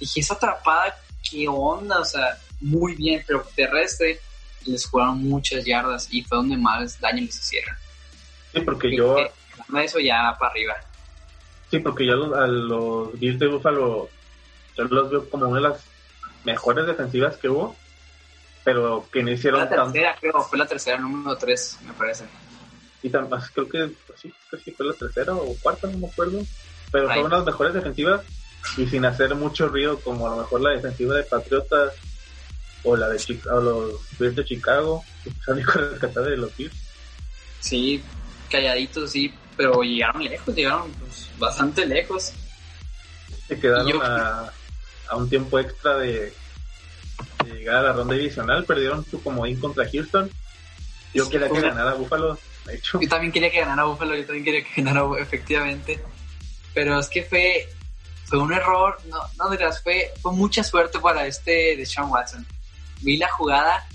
[0.00, 0.96] Dije, esa atrapada,
[1.28, 4.20] qué onda, o sea, muy bien, pero terrestre
[4.64, 7.74] les jugaron muchas yardas y fue donde más daño les hicieron.
[8.52, 9.16] Sí, porque yo.
[9.82, 10.74] eso ya para arriba.
[11.70, 14.08] Sí, porque yo a los Bills de Buffalo
[14.76, 15.84] yo los veo como una de las
[16.44, 17.76] mejores defensivas que hubo,
[18.64, 22.24] pero que no hicieron fue la tercera, creo, fue la tercera, número 3, me parece.
[23.02, 26.42] Y también, creo que sí, creo que fue la tercera o cuarta, no me acuerdo.
[26.90, 28.22] Pero fueron las mejores defensivas
[28.76, 31.94] y sin hacer mucho ruido, como a lo mejor la defensiva de Patriotas
[32.84, 36.74] o la de Chicago, los Bears de Chicago, que rescatar de los Bears.
[37.60, 38.02] Sí,
[38.50, 42.32] calladitos, sí, pero llegaron lejos, llegaron pues, bastante lejos.
[43.46, 44.52] Se quedaron a,
[45.08, 46.32] a, un tiempo extra de,
[47.46, 50.30] llegar a la ronda divisional, perdieron su comodín contra Houston.
[51.14, 53.00] Yo quería que ganara Buffalo, de hecho.
[53.00, 56.00] Yo también quería que ganara Buffalo, yo también quería que ganara efectivamente.
[56.74, 57.68] Pero es que fue,
[58.28, 62.46] fue un error, no, no dirás, fue, fue mucha suerte para este de Sean Watson.
[63.00, 63.86] Vi la jugada,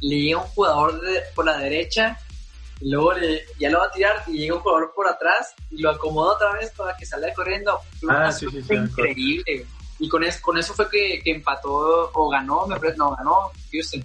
[0.00, 1.00] le llega un jugador
[1.34, 2.18] por la derecha
[2.80, 3.12] y luego
[3.60, 6.52] ya lo va a tirar y llega un jugador por atrás y lo acomoda otra
[6.54, 7.78] vez para que salga corriendo.
[8.08, 9.66] Ah, sí, sí, sí, increíble.
[10.00, 13.52] Y con eso, con eso fue que, que empató o ganó, me parece, no, ganó
[13.72, 14.04] Houston.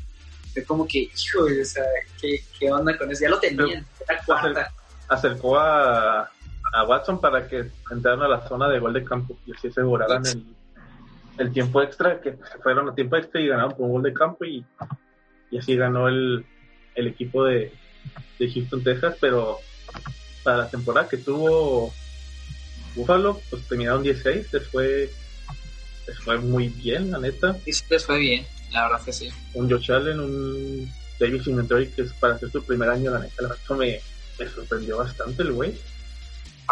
[0.54, 1.84] Fue como que, hijo, o sea,
[2.22, 3.24] ¿qué, ¿qué, onda con eso?
[3.24, 4.72] Ya lo tenían, era cuarta.
[5.08, 6.30] Acercó a,
[6.74, 10.26] a Watson para que entraran a la zona de gol de campo y así aseguraran
[10.26, 10.46] el,
[11.38, 14.14] el tiempo extra, que se fueron a tiempo extra y ganaron por un gol de
[14.14, 14.64] campo y,
[15.50, 16.46] y así ganó el,
[16.96, 17.74] el equipo de,
[18.40, 19.60] de Houston, Texas, pero
[20.44, 21.94] para la temporada que tuvo
[22.96, 25.10] Buffalo, pues terminaron 16, les fue,
[26.08, 27.56] les fue muy bien, la neta.
[27.66, 29.30] Sí, les fue bien, la verdad que sí.
[29.54, 33.42] Un Josh Allen, un David Singletary, que es para hacer su primer año, la neta,
[33.44, 34.00] la neta me,
[34.40, 35.74] me sorprendió bastante el güey.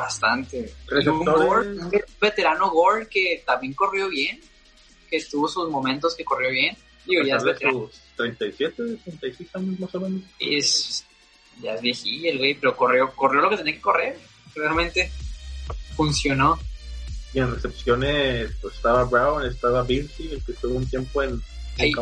[0.02, 0.74] Bastante.
[1.08, 4.40] un, un veterano Gore que también corrió bien,
[5.10, 6.78] que tuvo sus momentos que corrió bien.
[7.06, 7.90] Digo, ya es veterano.
[8.16, 10.22] 37, 36 años más o menos.
[10.40, 11.06] Es,
[11.62, 14.18] ya es viejillo el güey, pero corrió, corrió lo que tenía que correr.
[14.56, 15.12] Realmente
[15.96, 16.58] funcionó.
[17.34, 21.42] Y en recepciones pues, estaba Brown, estaba Birsey, el que estuvo un tiempo en,
[21.78, 21.94] hay,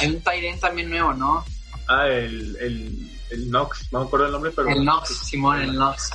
[0.00, 1.44] hay, un Tyrant también nuevo, ¿no?
[1.86, 4.68] Ah, el, el, el Knox, no me acuerdo el nombre, pero...
[4.68, 6.10] El Knox, Simón, el Knox.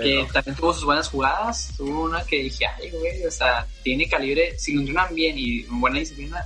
[0.00, 1.74] Que también tuvo sus buenas jugadas.
[1.76, 5.62] Tuvo una que dije, ay, güey, o sea, tiene calibre, si lo entrenan bien y
[5.62, 6.44] buena disciplina,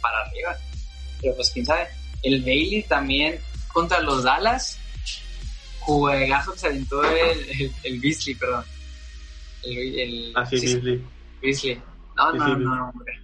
[0.00, 0.56] para arriba.
[1.20, 1.88] Pero pues quién sabe.
[2.22, 3.40] El Bailey también
[3.72, 4.78] contra los Dallas,
[5.80, 8.64] juegazo que se aventó el, el, Beasley, perdón.
[9.64, 11.04] El, el, ah, sí, Beasley.
[11.40, 11.82] Beasley.
[12.16, 13.20] No, no, no, no, hombre.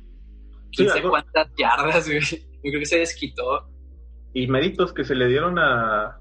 [0.72, 2.20] Quién sé cuántas yardas, güey.
[2.20, 3.68] Yo creo que se desquitó.
[4.34, 6.18] Y méritos que se le dieron a,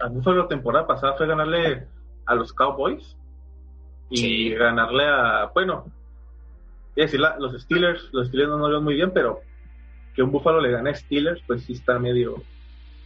[0.00, 1.86] a Buffalo la temporada pasada fue ganarle
[2.26, 3.16] a los Cowboys
[4.10, 5.84] y ganarle a, bueno,
[6.94, 9.40] es decir, los Steelers, los Steelers no nos ven muy bien, pero
[10.14, 12.42] que un Buffalo le gane a Steelers, pues sí está medio,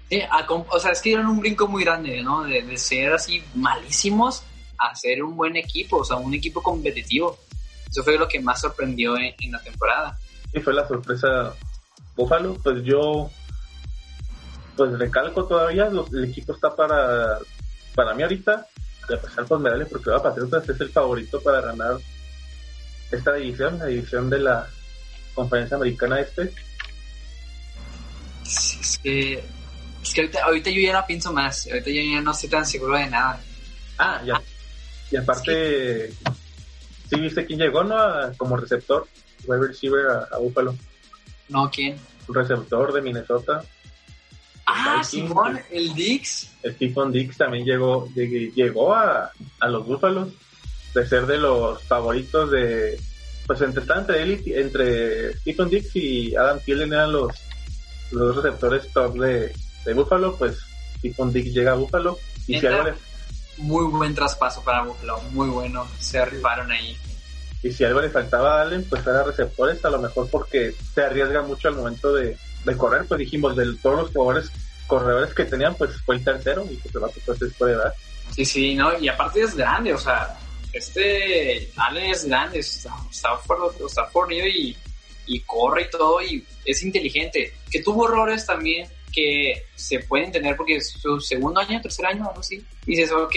[0.08, 2.44] Sí, o sea, es que dieron un brinco muy grande, ¿no?
[2.44, 4.44] De, ser así malísimos
[4.78, 7.38] a ser un buen equipo, o sea, un equipo competitivo.
[7.90, 10.16] Eso fue lo que más sorprendió en, la temporada.
[10.52, 11.54] Sí, fue la sorpresa
[12.14, 12.54] Búfalo.
[12.62, 13.30] Pues yo,
[14.76, 17.38] pues recalco todavía, el equipo está para,
[17.94, 18.66] para mí ahorita,
[19.08, 21.98] de pasar por medallas, porque va Patriotas es el favorito para ganar
[23.10, 24.66] esta división, la división de la
[25.34, 26.52] conferencia americana este.
[28.42, 29.44] Sí, es que
[30.02, 32.96] es que ahorita, yo ya no pienso más, ahorita yo ya no estoy tan seguro
[32.96, 33.40] de nada.
[33.98, 34.40] Ah, ya.
[35.10, 37.96] Y aparte, sí, viste quién llegó, ¿no?
[38.36, 39.06] como receptor,
[39.46, 40.76] wide receiver a, a Buffalo.
[41.48, 41.98] No, ¿quién?
[42.28, 43.64] Un receptor de Minnesota.
[44.66, 46.50] Ah, Simón, el Dix.
[46.64, 50.28] Stephen Dix también llegó, llegó a, a los Búfalos
[50.94, 52.98] de ser de los favoritos de
[53.46, 57.32] pues entre entre él y, entre Stephen Dix y Adam Thielen eran los
[58.10, 59.52] los receptores top de,
[59.84, 60.58] de Buffalo, pues
[61.00, 62.94] Tifon Dick llega a Buffalo y si algo le...
[63.58, 66.96] Muy buen traspaso para Buffalo, muy bueno, se arribaron ahí.
[67.62, 71.02] Y si algo le faltaba a Allen, pues era receptores, a lo mejor porque se
[71.02, 72.36] arriesga mucho al momento de,
[72.74, 74.50] correr, pues dijimos, de todos los jugadores
[74.86, 77.92] corredores que tenían, pues fue el tercero y pues el vato pues es puede dar.
[78.34, 80.38] Sí, sí, no, y aparte es grande, o sea,
[80.72, 83.36] este Allen es grande, está, está,
[84.08, 84.76] fornido y,
[85.26, 87.52] y corre y todo, y es inteligente.
[87.70, 92.28] Que tuvo errores también, que se puede entender porque es su segundo año, tercer año,
[92.28, 92.62] algo así.
[92.84, 93.34] Y dices, ok,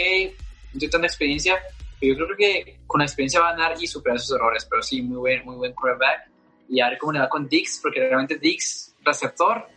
[0.74, 1.58] no tengo tanta experiencia,
[2.00, 4.68] pero yo creo que con la experiencia va a ganar y superar sus errores.
[4.70, 6.30] Pero sí, muy buen, muy buen quarterback.
[6.68, 9.68] Y a ver cómo le va con Dix, porque realmente Dix, receptor,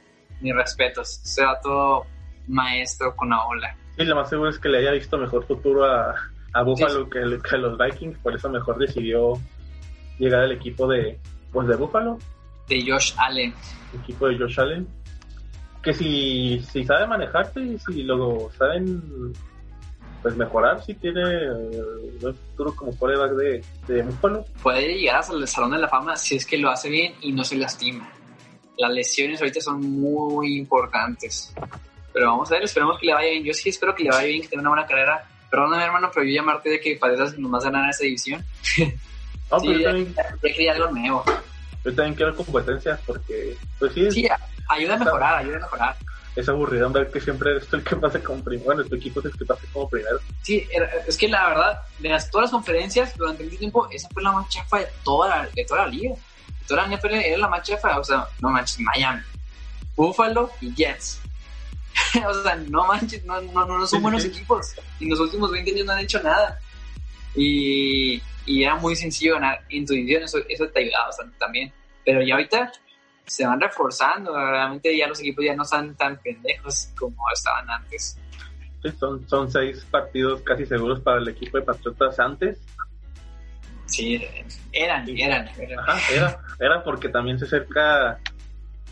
[0.40, 1.20] ni respetos.
[1.22, 2.06] Se va todo
[2.48, 3.76] maestro con la ola.
[3.96, 6.14] Y lo más seguro es que le haya visto mejor futuro a,
[6.54, 9.34] a Buffalo que, que, a los Vikings, por eso mejor decidió
[10.18, 11.18] llegar al equipo de,
[11.52, 12.18] pues de Buffalo.
[12.68, 13.54] De Josh Allen.
[13.92, 14.88] El equipo de Josh Allen.
[15.82, 19.32] Que si, si sabe manejarte y si lo saben
[20.22, 24.44] pues mejorar, si tiene eh, un futuro como coreback de, de Buffalo.
[24.62, 27.42] Puede llegar al Salón de la Fama si es que lo hace bien y no
[27.42, 28.08] se lastima.
[28.76, 31.54] Las lesiones ahorita son muy importantes.
[32.12, 33.44] Pero vamos a ver, esperemos que le vaya bien.
[33.44, 35.24] Yo sí espero que le vaya bien, que tenga una buena carrera.
[35.50, 38.44] Perdóname, hermano, pero yo llamarte de que pareces nomás ganar esa división.
[39.50, 41.24] No, pero yo también, ya quería algo nuevo.
[41.84, 44.26] yo también quiero competencias porque, pues sí,
[44.70, 45.96] ayuda a mejorar, ayuda a mejorar.
[46.34, 48.64] es aburrido ver que siempre eres tú el que pase como primero.
[48.64, 50.18] Bueno, tu equipo es el que pase como primero.
[50.40, 50.66] Sí,
[51.06, 54.32] es que la verdad, de las, todas las conferencias durante mucho tiempo, esa fue la
[54.32, 56.14] más chafa de toda la, de toda la liga.
[56.62, 59.22] De toda la NFL era la más chafa, o sea, no manches, Miami,
[59.96, 61.20] Buffalo y Jets.
[62.26, 64.74] o sea, no manches, no, no, no, son buenos equipos.
[65.00, 66.58] Y en los últimos 20 años no han hecho nada.
[67.34, 71.72] Y, y era muy sencillo ganar en tu división, eso, eso te ayudaba bastante también.
[72.04, 72.72] Pero ya ahorita
[73.26, 78.18] se van reforzando, realmente ya los equipos ya no están tan pendejos como estaban antes.
[78.98, 82.60] Son, son seis partidos casi seguros para el equipo de Patriotas antes.
[83.92, 84.24] Sí,
[84.72, 85.78] eran, eran, eran.
[85.78, 88.18] Ajá, era, era porque también se acerca.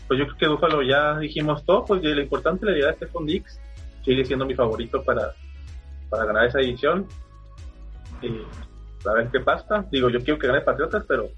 [0.07, 3.25] Pues yo creo que Buffalo ya dijimos todo, pues lo importante la idea de Stephon
[3.25, 3.59] Dix
[4.03, 5.31] sigue siendo mi favorito para,
[6.09, 7.07] para ganar esa edición.
[8.21, 8.27] Y
[9.07, 9.85] a ver qué pasa.
[9.91, 11.29] Digo, yo quiero que gane Patriotas, pero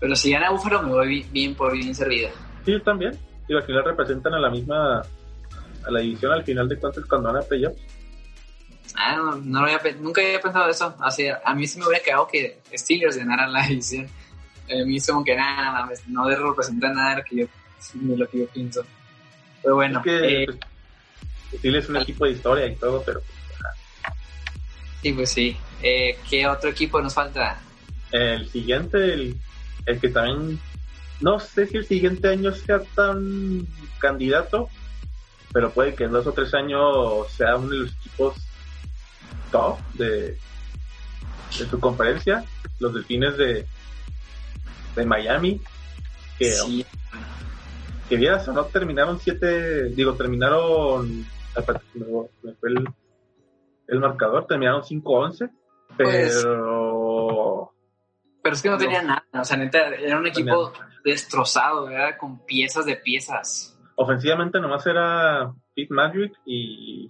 [0.00, 2.30] Pero si gana Búfalo me voy bi- bien por bien servida.
[2.64, 3.12] sí, yo también.
[3.48, 7.32] Digo, al final representan a la misma, a la división al final de cuentas cuando
[7.32, 7.80] van a playoffs.
[8.94, 10.94] Ah, no, no lo había nunca había pensado eso.
[11.00, 14.08] Así, a mí sí me hubiera quedado que Steelers ganaran la división.
[14.70, 17.46] A mí es como que nada, no representa nada lo que yo,
[18.16, 18.84] lo que yo pienso.
[19.62, 20.58] Pero bueno, es que eh, pues,
[21.58, 23.20] Steelers es un equipo de historia y todo, pero
[25.02, 25.56] sí, pues sí.
[25.82, 27.60] Eh, ¿Qué otro equipo nos falta?
[28.10, 29.36] El siguiente, el,
[29.86, 30.58] el que también,
[31.20, 33.66] no sé si el siguiente año sea tan
[33.98, 34.70] candidato,
[35.52, 38.34] pero puede que en dos o tres años sea uno de los equipos
[39.54, 40.36] top de,
[41.58, 42.44] de su conferencia,
[42.80, 43.64] los delfines de,
[44.96, 45.60] de Miami,
[46.38, 46.84] que, Sí,
[48.08, 51.08] que vieras o no terminaron siete, digo, terminaron,
[51.94, 52.84] me- fue el,
[53.86, 55.50] el marcador, terminaron 5-11,
[55.96, 57.72] Pues, pero...
[58.42, 58.80] pero es que no no.
[58.80, 59.24] tenía nada.
[59.34, 60.72] O sea, neta, era un equipo
[61.04, 62.16] destrozado, ¿verdad?
[62.18, 63.78] Con piezas de piezas.
[63.94, 67.08] ofensivamente nomás era Pete Magic y,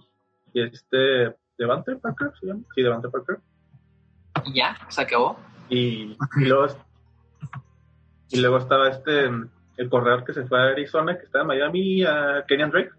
[0.53, 2.61] y este Devante Parker, ¿se llama?
[2.73, 3.39] Sí, Devante Parker.
[4.45, 5.39] Y ya, se acabó.
[5.69, 6.67] Y, y luego
[8.29, 9.25] y luego estaba este
[9.77, 12.91] el corredor que se fue a Arizona, que estaba en Miami, a Kenyan Drake.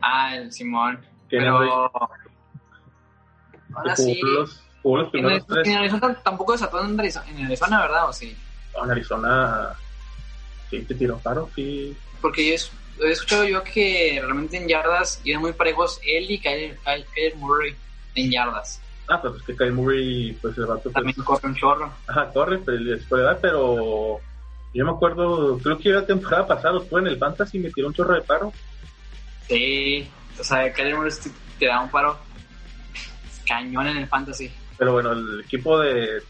[0.00, 1.00] Ah, el Simón.
[1.28, 2.10] Kenyan Drake Pero.
[2.22, 4.20] que Ahora sí.
[4.22, 8.08] los, los En primeros Arizona, en tres Arizona tampoco desató en Arizona, en Arizona, ¿verdad?
[8.08, 8.36] ¿O sí?
[8.82, 9.70] en Arizona.
[10.70, 11.96] Sí, te tiró paro, sí.
[12.20, 12.54] Porque yo
[13.02, 17.74] he, escuchado yo que realmente en yardas iban muy parejos él y Kyler- Kyler Murray
[18.14, 18.80] en yardas.
[19.08, 21.92] Ah, pues es que Kyle Murray, pues el vato, pues, También corre un chorro.
[22.06, 24.20] Ajá, corre, pero pero
[24.72, 27.94] yo me acuerdo, creo que la temporada pasada fue en el Fantasy me tiró un
[27.94, 28.52] chorro de paro.
[29.48, 31.12] Sí, o sea, Kyler Murray
[31.58, 32.18] te, da un paro
[33.46, 34.50] cañón en el fantasy.
[34.78, 36.22] Pero bueno, el equipo de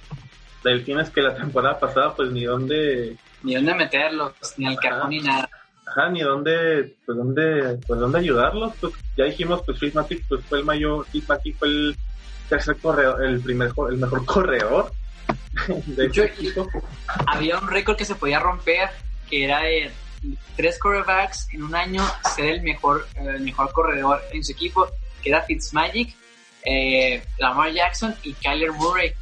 [0.63, 5.21] Delfines que la temporada pasada, pues ni dónde, Ni dónde meterlos, ni al cajón ni
[5.21, 5.49] nada.
[5.95, 8.73] Ajá, ni dónde, pues dónde, pues dónde ayudarlos.
[8.81, 11.97] Pues ya dijimos, pues Fitzmagic pues fue el mayor, Fitzmagic fue el
[12.49, 14.93] tercer corredor, el primer, el mejor corredor
[15.87, 16.69] de este equipo.
[17.27, 18.91] Había un récord que se podía romper,
[19.29, 19.91] que era de
[20.57, 22.03] tres quarterbacks en un año
[22.35, 24.89] ser el mejor, el mejor corredor en su equipo,
[25.23, 26.15] que era Fitzmagic,
[26.65, 29.13] eh, Lamar Jackson y Kyler Murray.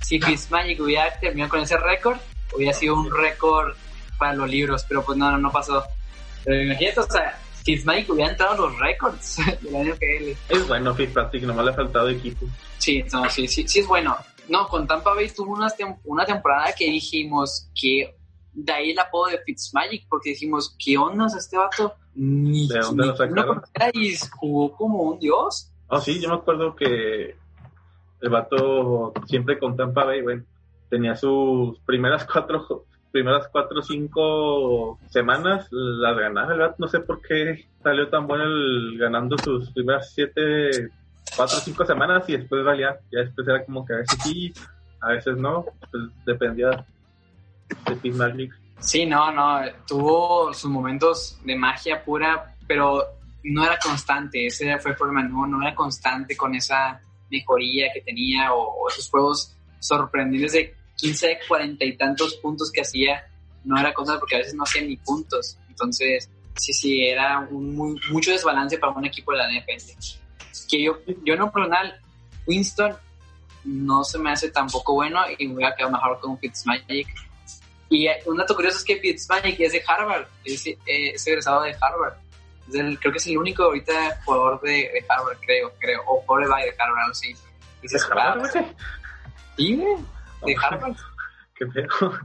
[0.00, 2.18] Si Fitzmagic hubiera terminado con ese récord,
[2.54, 3.74] hubiera sido un récord
[4.18, 5.84] para los libros, pero pues no, no, no pasó.
[6.44, 10.36] Pero imagínate, o sea, Fitzmagic hubiera entrado en los récords del año que él.
[10.48, 12.46] Es bueno Fitzpatrick, nomás le ha faltado equipo.
[12.78, 14.16] Sí, no, sí, sí, sí es bueno.
[14.48, 18.16] No, con Tampa Bay tuvo una, tem- una temporada que dijimos que
[18.52, 21.94] de ahí el apodo de Fitzmagic, porque dijimos, ¿qué onda es este vato?
[22.14, 23.62] Ni, ¿De dónde lo sacaron?
[23.94, 25.70] y jugó como un dios.
[25.86, 27.36] Oh, sí, yo me acuerdo que
[28.20, 30.44] el vato siempre con Tampa Bay, bueno,
[30.90, 36.74] tenía sus primeras cuatro, primeras cuatro o cinco semanas las ganaba, ¿verdad?
[36.78, 40.88] No sé por qué salió tan bueno el, ganando sus primeras siete,
[41.36, 42.98] cuatro o cinco semanas y después valía.
[43.10, 44.52] Ya después era como que a veces sí,
[45.00, 46.84] a veces no, pues dependía
[47.86, 48.52] de Team Magic.
[48.78, 53.06] Sí, no, no, tuvo sus momentos de magia pura, pero
[53.44, 57.00] no era constante, ese fue el problema, no, no era constante con esa
[57.30, 63.26] mejoría que tenía o, esos juegos sorprendentes de 15, 40 y tantos puntos que hacía,
[63.64, 67.74] no era constante porque a veces no hacía ni puntos, entonces sí, sí, era un
[67.74, 69.92] muy, mucho desbalance para un equipo de la NFL.
[70.70, 72.00] Que yo, yo no personal,
[72.46, 72.96] Winston
[73.64, 77.08] no se me hace tampoco bueno y me voy a quedar mejor con Fitzmagic.
[77.90, 81.76] Y un dato curioso es que Fitzmagic es de Harvard, es, eh, es egresado de
[81.78, 82.14] Harvard
[82.70, 86.74] creo que es el único ahorita jugador de, de Harvard, creo, creo, o quarterback de
[86.78, 87.34] Harvard, algo así.
[87.82, 88.66] ¿De Harvard,
[89.56, 89.84] Sí,
[90.44, 90.96] de Harvard.
[91.54, 92.18] Qué pedo.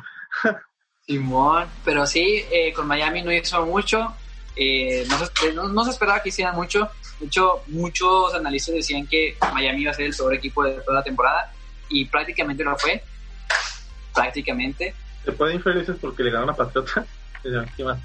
[1.06, 4.14] Simón, pero sí, eh, con Miami no hizo mucho,
[4.58, 6.90] eh, no, se, no, se, esperaba que hicieran mucho,
[7.20, 10.98] de hecho, muchos analistas decían que Miami iba a ser el peor equipo de toda
[10.98, 11.54] la temporada,
[11.90, 13.02] y prácticamente lo fue,
[14.14, 14.94] prácticamente.
[15.24, 17.06] Se pueden infelices porque le ganaron a Patriota,
[17.78, 18.00] ¿qué más?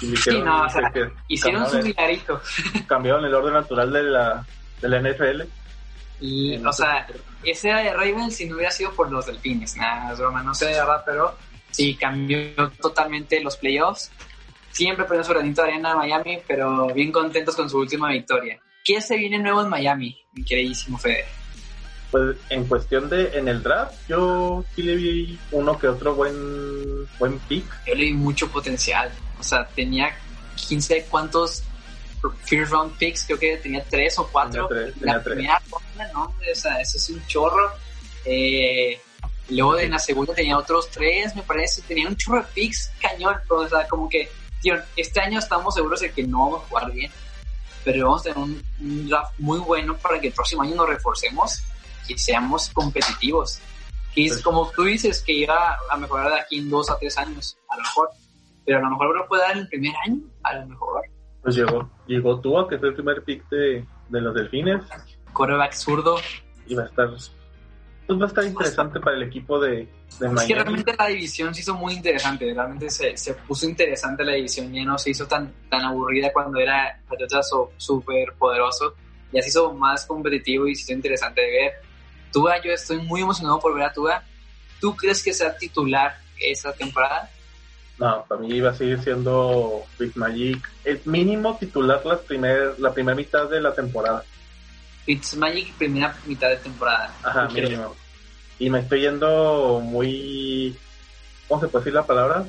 [0.00, 0.92] Sí, no, o sea,
[1.28, 2.40] hicieron su milarito.
[2.86, 4.46] Cambiaron el orden natural de la,
[4.80, 5.42] de la NFL.
[6.24, 7.06] Y, o sea,
[7.42, 9.76] ese era de Ravens si no hubiera sido por los delfines.
[9.76, 11.36] Nada, es broma, no sé de verdad, pero
[11.70, 14.10] sí cambió totalmente los playoffs.
[14.70, 18.58] Siempre poniendo su granito de arena a Miami, pero bien contentos con su última victoria.
[18.82, 21.26] ¿Qué se viene nuevo en Miami, mi queridísimo Fede?
[22.10, 27.06] Pues en cuestión de en el draft, yo sí le vi uno que otro buen,
[27.18, 27.66] buen pick.
[27.86, 29.12] Yo le vi mucho potencial.
[29.38, 30.16] O sea, tenía
[30.56, 31.64] 15 cuántos
[32.30, 34.68] first round picks, creo que tenía 3 o 4.
[35.00, 36.24] La primera ronda, ¿no?
[36.24, 37.72] O sea, eso es un chorro.
[38.24, 39.00] Eh,
[39.50, 41.82] luego en la segunda tenía otros 3, me parece.
[41.82, 43.36] Tenía un chorro de picks cañón.
[43.48, 46.92] O sea, como que, tío, este año estamos seguros de que no vamos a jugar
[46.92, 47.10] bien.
[47.84, 50.88] Pero vamos a tener un, un draft muy bueno para que el próximo año nos
[50.88, 51.62] reforcemos
[52.08, 53.58] y seamos competitivos.
[54.14, 57.18] Y es como tú dices, que iba a mejorar de aquí en 2 a 3
[57.18, 58.10] años, a lo mejor
[58.64, 61.02] pero a lo mejor lo puede dar en el primer año, a lo mejor.
[61.44, 64.82] Pues llegó, llegó Tua, que fue el primer pick de, de los delfines.
[65.32, 66.16] Coreback zurdo.
[66.66, 67.10] Y va a estar,
[68.06, 69.76] pues va a estar interesante para el equipo de,
[70.20, 70.40] de Miami.
[70.40, 74.32] Es que realmente la división se hizo muy interesante, realmente se, se puso interesante la
[74.32, 78.94] división, ya no se hizo tan, tan aburrida cuando era Patriotas súper poderoso,
[79.32, 81.72] ya se hizo más competitivo y se hizo interesante de ver.
[82.32, 84.22] Tua, yo estoy muy emocionado por ver a Tua.
[84.80, 87.30] ¿Tú crees que sea titular esa temporada?
[87.98, 90.68] No, para mí iba a seguir siendo Big Magic.
[90.84, 94.24] El mínimo titular la primera la primera mitad de la temporada.
[95.36, 97.14] Magic primera mitad de temporada.
[97.22, 97.94] Ajá, mínimo.
[98.58, 100.76] Y me estoy yendo muy...
[101.48, 102.44] ¿Cómo se puede decir la palabra?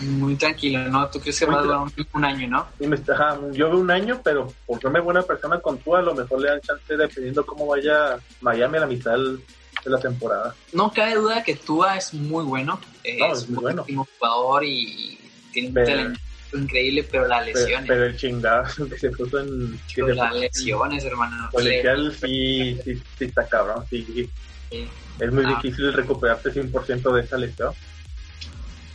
[0.00, 1.08] Muy tranquilo, ¿no?
[1.08, 1.78] Tú crees que va a durar
[2.12, 2.66] un, año, ¿no?
[3.12, 6.40] ajá, yo veo un año, pero por ser buena persona con tú, a lo mejor
[6.40, 9.16] le dan chance dependiendo cómo vaya Miami a la mitad
[9.84, 10.54] de la temporada.
[10.72, 12.80] No cabe duda que Tua es muy bueno.
[13.02, 13.84] es, muy bueno.
[14.18, 15.18] jugador y
[15.52, 16.20] tiene un talento
[16.54, 17.84] increíble, pero la lesión.
[17.86, 19.78] Pero, el chingazo que se puso en.
[19.94, 21.48] Pero las lesiones, hermano.
[21.52, 23.84] Colegial sí, sí, sí, está cabrón.
[23.90, 24.30] Sí.
[25.20, 25.60] Es muy ah.
[25.60, 27.72] difícil recuperarte 100% de esa lesión.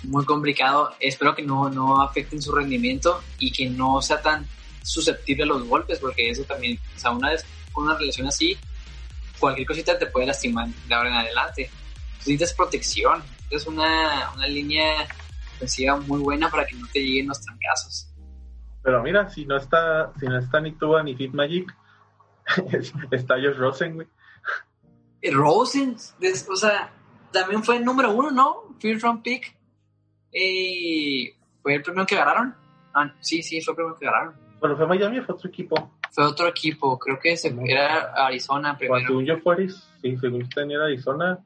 [0.03, 0.93] Muy complicado.
[0.99, 4.47] Espero que no, no afecten su rendimiento y que no sea tan
[4.81, 8.57] susceptible a los golpes, porque eso también, o sea, una vez con una relación así,
[9.39, 11.69] cualquier cosita te puede lastimar de ahora en adelante.
[12.17, 15.07] Necesitas protección, es una, una línea
[15.53, 18.09] defensiva muy buena para que no te lleguen los trancazos.
[18.83, 21.75] Pero mira, si no está, si no está ni Tua ni Fit Magic,
[23.11, 24.07] está Josh Rosen, güey.
[25.21, 25.95] Eh, Rosen,
[26.49, 26.91] o sea,
[27.31, 28.75] también fue el número uno, ¿no?
[28.79, 29.55] First round pick.
[30.31, 32.55] Eh, ¿Fue el primero que agarraron?
[32.93, 34.35] Ah, sí, sí, fue el primero que agarraron.
[34.59, 35.98] Bueno, fue Miami fue otro equipo.
[36.11, 39.07] Fue otro equipo, creo que se, era Arizona primero.
[39.07, 41.39] Según yo fue sí, según yo tenía Arizona.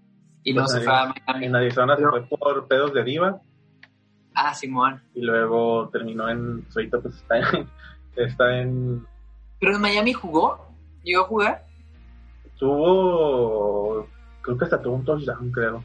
[0.44, 1.46] Y luego se fue a Miami.
[1.46, 3.42] En Arizona se fue por pedos de diva.
[4.34, 5.02] Ah, Simón.
[5.14, 6.66] Y luego terminó en.
[6.76, 7.70] Ahorita pues está en.
[8.16, 9.04] Está en
[9.60, 10.68] ¿Pero en Miami jugó?
[11.04, 11.66] ¿Llegó a jugar?
[12.60, 14.08] Tuvo.
[14.42, 15.84] Creo que hasta tuvo un touchdown, creo.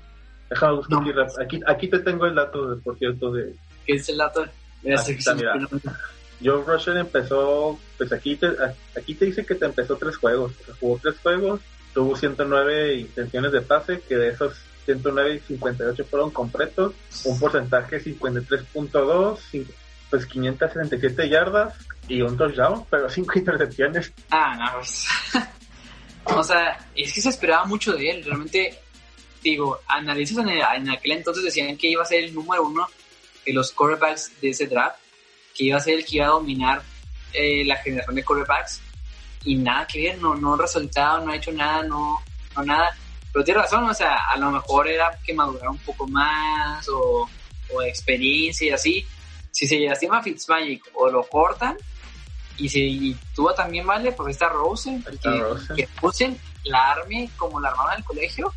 [0.50, 0.98] Déjame buscar
[1.40, 3.54] aquí, aquí, te tengo el dato, por cierto, de.
[3.86, 4.42] ¿Qué es el dato?
[4.42, 5.54] Aquí está, mira.
[6.42, 8.48] Joe Rusher empezó, pues aquí te,
[8.96, 11.60] aquí te dice que te empezó tres juegos, jugó tres juegos,
[11.92, 18.02] tuvo 109 intenciones de pase, que de esos 109 y 58 fueron completos, un porcentaje
[18.02, 19.66] 53.2,
[20.10, 21.74] pues 567 yardas
[22.08, 24.12] y un touchdown, pero cinco intercepciones.
[24.30, 25.06] Ah, no, pues.
[26.24, 28.78] o sea, es que se esperaba mucho de él, realmente
[29.42, 32.86] digo, analistas en, en, aquel entonces decían que iba a ser el número uno
[33.44, 34.98] de los quarterbacks de ese draft,
[35.58, 36.82] que iba a ser el que iba a dominar
[37.32, 38.80] eh, la generación de quarterbacks
[39.44, 42.22] y nada que ver, no, no ha resultado, no ha hecho nada, no,
[42.56, 42.96] no nada.
[43.32, 47.28] Pero tiene razón, o sea, a lo mejor era que madurara un poco más o,
[47.72, 49.06] o experiencia y así.
[49.50, 51.76] Si se lastima Fitzmagic o lo cortan,
[52.56, 55.76] y si tuvo también vale, pues está Rosen, que, Rosen.
[55.76, 58.52] que usen la arme como la armada del colegio.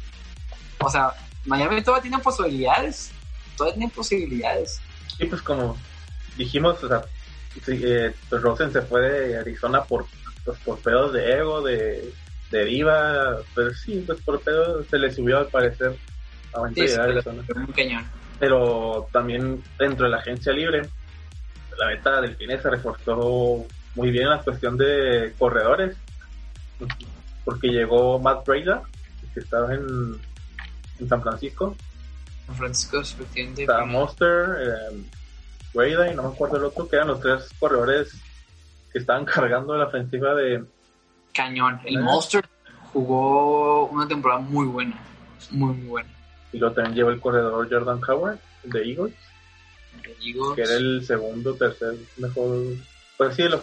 [0.80, 1.14] O sea,
[1.46, 3.12] Miami todavía tiene posibilidades,
[3.56, 4.82] todavía tiene posibilidades.
[5.18, 5.78] Sí, pues como
[6.38, 7.04] dijimos, o sea,
[7.68, 10.06] eh, pues Rosen se fue de Arizona por,
[10.46, 12.14] pues, por pedos de ego, de,
[12.52, 15.96] de diva, pero sí, pues por pedos se le subió al parecer
[16.54, 17.44] a sí, sí, Arizona.
[18.40, 20.82] Pero también dentro de la agencia libre,
[21.78, 23.66] la meta del Fine se reforzó
[23.96, 25.96] muy bien la cuestión de corredores,
[27.44, 28.84] porque llegó Matt Breda,
[29.34, 30.18] que estaba en,
[31.00, 31.76] en San Francisco.
[32.48, 33.62] San Francisco, efectivamente.
[33.62, 35.04] Estaba Monster, eh,
[35.74, 38.12] Breda y no me acuerdo el otro, que eran los tres corredores
[38.92, 40.64] que estaban cargando la ofensiva de...
[41.34, 41.80] Cañón.
[41.86, 42.46] El Monster
[42.92, 45.00] jugó una temporada muy buena,
[45.50, 46.10] muy, muy buena.
[46.52, 49.16] Y luego también lleva el corredor Jordan Howard, de Eagles.
[50.04, 50.56] De Eagles.
[50.56, 52.58] Que era el segundo, tercer mejor
[53.22, 53.54] pues sí, el,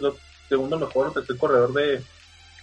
[0.49, 2.01] segundo mejor tercer corredor de,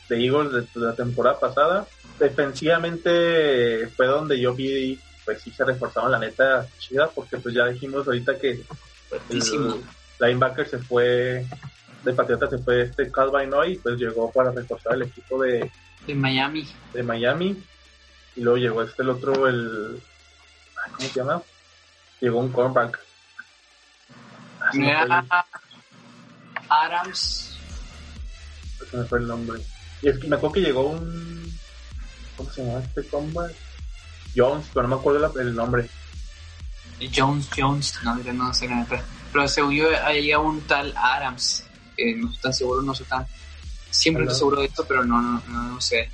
[0.07, 1.85] de Eagles de, la temporada pasada.
[2.17, 7.65] Defensivamente fue donde yo vi, pues sí se reforzaron la neta chida, porque pues ya
[7.65, 8.61] dijimos ahorita que
[9.29, 9.83] el
[10.19, 11.45] linebacker se fue,
[12.03, 15.71] de Patriota se fue este Calvin hoy, pues llegó para reforzar el equipo de,
[16.07, 16.67] de Miami.
[16.93, 17.63] De Miami.
[18.35, 20.01] Y luego llegó este el otro, el...
[20.97, 21.41] ¿Cómo se llama?
[22.21, 22.99] Llegó un cornerback.
[26.69, 27.57] Adams.
[28.89, 29.61] Se me fue el nombre.
[30.01, 31.59] Y es que me acuerdo que llegó un.
[32.37, 33.51] ¿Cómo se llama este combat?
[34.35, 35.89] Jones, pero no me acuerdo el nombre.
[37.13, 38.69] Jones, Jones, no, no sé
[39.31, 41.65] Pero según yo, hay un tal Adams,
[41.95, 43.25] que no estoy tan seguro, no sé tan.
[43.89, 46.09] Siempre estoy seguro de esto, pero no, no, no, sé.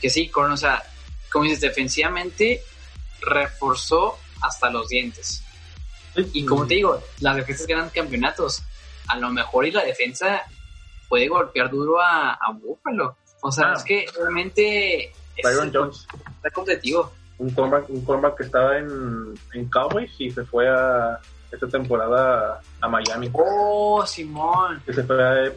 [0.00, 0.82] Que sí, con, o sea,
[1.30, 2.62] como dices, defensivamente
[3.20, 5.42] reforzó hasta los dientes.
[6.32, 8.62] Y como te digo, las defensas ganan campeonatos
[9.08, 10.42] a lo mejor y la defensa
[11.08, 13.16] puede golpear duro a, a Buffalo.
[13.40, 13.74] O sea, ah.
[13.76, 15.12] es que realmente...
[15.72, 16.06] Jones.
[16.36, 17.12] Está competitivo.
[17.38, 18.04] Un comeback, un
[18.36, 21.18] que estaba en, en Cowboys y se fue a
[21.52, 23.30] esta temporada a Miami.
[23.32, 24.82] Oh, Simón.
[24.84, 25.52] Que se fue a,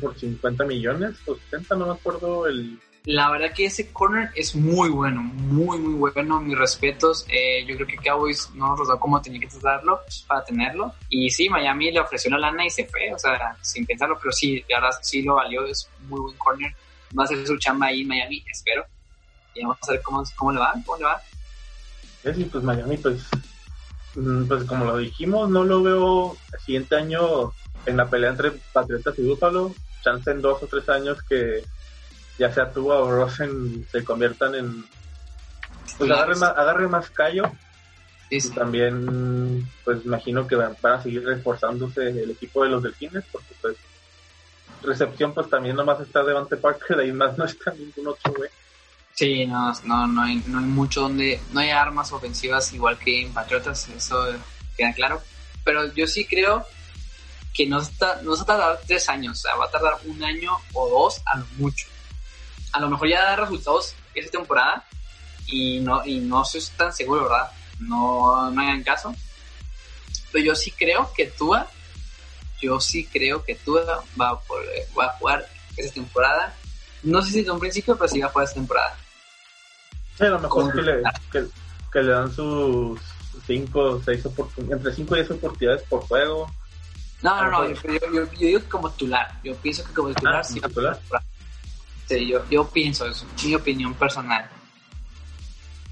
[0.00, 4.54] por 50 millones o 70, no me acuerdo el la verdad que ese corner es
[4.54, 6.40] muy bueno, muy, muy bueno.
[6.40, 7.26] Mis respetos.
[7.28, 10.94] Eh, yo creo que Cowboys no nos da como tenía que tratarlo para tenerlo.
[11.08, 14.30] Y sí, Miami le ofreció la lana y se fue, o sea, sin pensarlo, pero
[14.30, 15.66] sí, ahora sí lo valió.
[15.66, 16.72] Es muy buen corner.
[17.18, 18.84] Va a hacer su chamba ahí en Miami, espero.
[19.54, 21.20] Y vamos a ver cómo, cómo le va, cómo le va.
[22.22, 23.22] Sí, pues Miami, pues,
[24.14, 27.52] mm, pues como lo dijimos, no lo veo el siguiente año
[27.86, 29.74] en la pelea entre Patriotas y Búfalo.
[30.02, 31.64] Chance en dos o tres años que
[32.38, 34.84] ya sea tú o Rosen se conviertan en
[35.98, 37.44] pues agarre más, agarre más callo
[38.30, 43.54] y también pues imagino que van, a seguir reforzándose el equipo de los delfines porque
[43.60, 43.76] pues
[44.82, 48.50] recepción pues también nomás está Devante Parker ahí más no está ningún otro güey
[49.14, 53.22] Sí, no, no, no, hay, no hay mucho donde, no hay armas ofensivas igual que
[53.22, 54.16] en Patriotas, eso
[54.76, 55.22] queda claro.
[55.64, 56.66] Pero yo sí creo
[57.52, 60.24] que no, está, no va a tardar tres años, o sea, va a tardar un
[60.24, 61.86] año o dos a lo mucho
[62.72, 64.84] a lo mejor ya da resultados esa temporada
[65.46, 67.50] y no, y no estoy tan seguro, ¿verdad?
[67.78, 69.14] No, no hagan caso.
[70.30, 71.68] Pero yo sí creo que Tua,
[72.60, 76.56] yo sí creo que Tua va a, a jugar esa temporada.
[77.02, 78.98] No sé si de un principio, pero sí va a jugar esa temporada.
[80.26, 81.02] A lo mejor que le,
[81.92, 83.00] que, le, dan sus
[83.46, 86.50] 5 6 oportunidades, entre 5 y 10 oportunidades por juego.
[87.22, 89.40] No, no, no, yo, yo, digo como titular.
[89.44, 90.60] Yo pienso que como titular ah, sí
[92.20, 94.48] yo, yo pienso eso, mi opinión personal.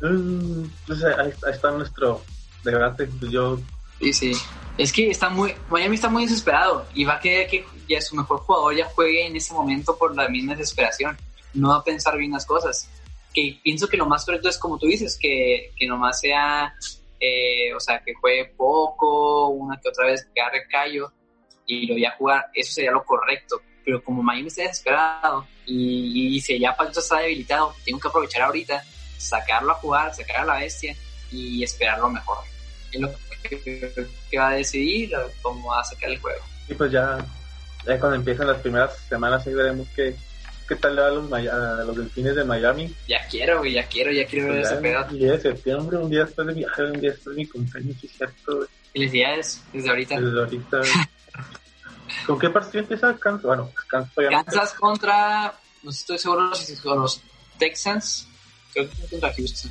[0.03, 2.23] Mm, pues ahí, está nuestro
[2.65, 3.07] debate.
[3.07, 3.59] Pues yo...
[4.01, 4.33] Sí, sí.
[4.79, 8.17] Es que está muy, Miami está muy desesperado y va a querer que ya su
[8.17, 11.17] mejor jugador ya juegue en ese momento por la misma desesperación.
[11.53, 12.89] No va a pensar bien las cosas.
[13.33, 16.75] Que pienso que lo más correcto es como tú dices, que, que nomás sea,
[17.19, 21.13] eh, o sea, que juegue poco, una que otra vez que agarre callo
[21.67, 22.47] y lo vaya a jugar.
[22.55, 27.19] Eso sería lo correcto pero como Miami está desesperado y, y dice, ya Patriotas está
[27.19, 28.85] debilitado, tengo que aprovechar ahorita,
[29.19, 30.95] sacarlo a jugar, sacar a la bestia
[31.31, 32.39] y esperar lo mejor.
[32.93, 33.11] Es lo
[33.43, 35.13] que, va a decidir
[35.43, 36.41] cómo va a sacar el juego.
[36.69, 37.19] Y pues ya,
[37.87, 40.15] ya cuando empiezan las primeras semanas ahí veremos qué,
[40.71, 42.95] qué tal a los, Maya- a los delfines de Miami.
[43.09, 45.05] Ya quiero, güey, ya quiero, ya quiero ver ese pedo.
[45.11, 48.13] Y de septiembre, un día después de viajar, un día después de mi cumpleaños, es
[48.13, 48.69] cierto, güey.
[48.93, 50.21] Felicidades desde ahorita.
[50.21, 50.81] Desde ahorita.
[52.27, 53.43] ¿Con qué partido empieza Kansas?
[53.43, 57.21] Bueno, pues Kansas Kansas contra, no estoy seguro si es con los
[57.59, 58.29] Texans,
[58.73, 59.71] creo que contra Houston,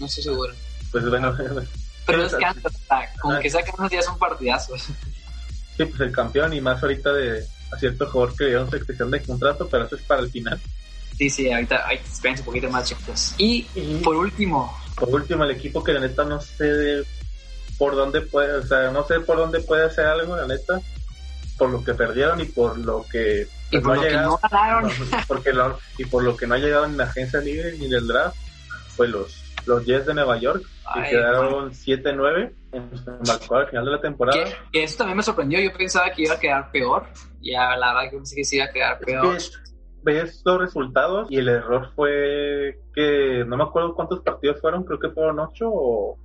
[0.00, 0.54] no estoy seguro.
[0.90, 1.36] Pues bueno,
[2.06, 3.40] Pero es Kansas, o sea, con Ah.
[3.40, 4.82] que sea Kansas ya son partidazos.
[5.76, 8.76] sí, pues el campeón y más ahorita de a cierto jugador que le dieron su
[8.76, 10.60] extensión de contrato, pero eso es para el final.
[11.16, 13.34] Sí, sí, ahorita, ahorita espérense un poquito más, chicos.
[13.38, 17.02] Y Y por último, por último, el equipo que la neta no sé
[17.78, 20.80] por dónde puede, o sea, no sé por dónde puede hacer algo, la neta,
[21.58, 24.30] por lo que perdieron y por lo que y por no lo ha que llegado.
[24.42, 27.40] no ganaron, No, porque lo- y por lo que no ha llegado en la agencia
[27.40, 28.36] libre ni del draft,
[28.96, 29.34] pues los,
[29.66, 34.00] los Jets de Nueva York, que Ay, quedaron 7-9 en embarcado al final de la
[34.00, 34.44] temporada.
[34.44, 37.06] que, que eso también me sorprendió, yo pensaba que iba a quedar peor,
[37.40, 39.38] y a la verdad que pensé que sí iba a quedar Es peor.
[39.38, 39.42] que
[40.02, 44.98] ves los resultados y el error fue que no me acuerdo cuántos partidos fueron, creo
[45.00, 46.18] que fueron 8 o,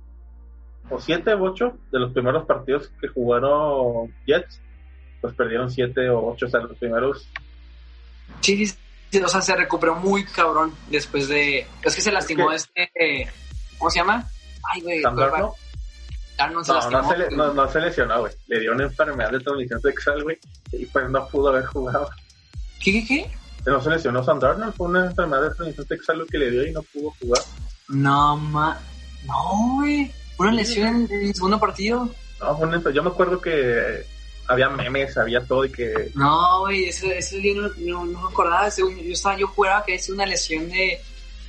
[0.90, 4.60] o 7 o 8 de los primeros partidos que jugaron Jets,
[5.22, 7.28] pues perdieron 7 o 8, o sea, los primeros
[8.42, 8.64] Sí,
[9.22, 11.66] o sea, se recuperó muy cabrón después de...
[11.82, 12.88] Es que se lastimó este...
[13.78, 14.28] ¿Cómo se llama?
[14.72, 15.02] Ay, güey.
[15.02, 15.40] Sam quarterback.
[15.40, 16.64] Darnold.
[16.64, 18.32] Darnold se No, no se, le- no, no se lesionó, güey.
[18.48, 20.38] Le dio una enfermedad de transmisión sexual, güey,
[20.72, 22.08] y pues no pudo haber jugado.
[22.82, 23.30] ¿Qué, qué, qué?
[23.66, 26.66] No se lesionó Sam Darnold, fue una enfermedad de transmisión sexual lo que le dio
[26.66, 27.42] y no pudo jugar.
[27.88, 28.80] No, ma...
[29.26, 30.10] No, güey.
[30.38, 32.08] Una lesión en el segundo partido.
[32.40, 34.06] No, fue una yo me acuerdo que
[34.48, 38.28] había memes, había todo y que No, güey, ese, ese día no, no, no me
[38.28, 38.70] acordaba.
[38.70, 40.98] Según yo estaba, yo juraba que es una lesión de,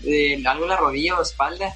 [0.02, 1.74] de algo en la rodilla o espalda.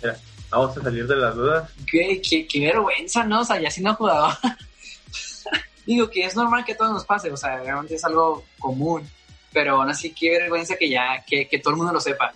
[0.58, 1.70] Vamos a salir de las dudas.
[1.90, 3.42] Qué, qué, qué vergüenza, ¿no?
[3.42, 4.34] O sea, ya siendo jugador.
[5.86, 9.08] Digo que es normal que a todos nos pase, o sea, realmente es algo común.
[9.54, 12.34] Pero aún así, qué vergüenza que ya, que, que todo el mundo lo sepa.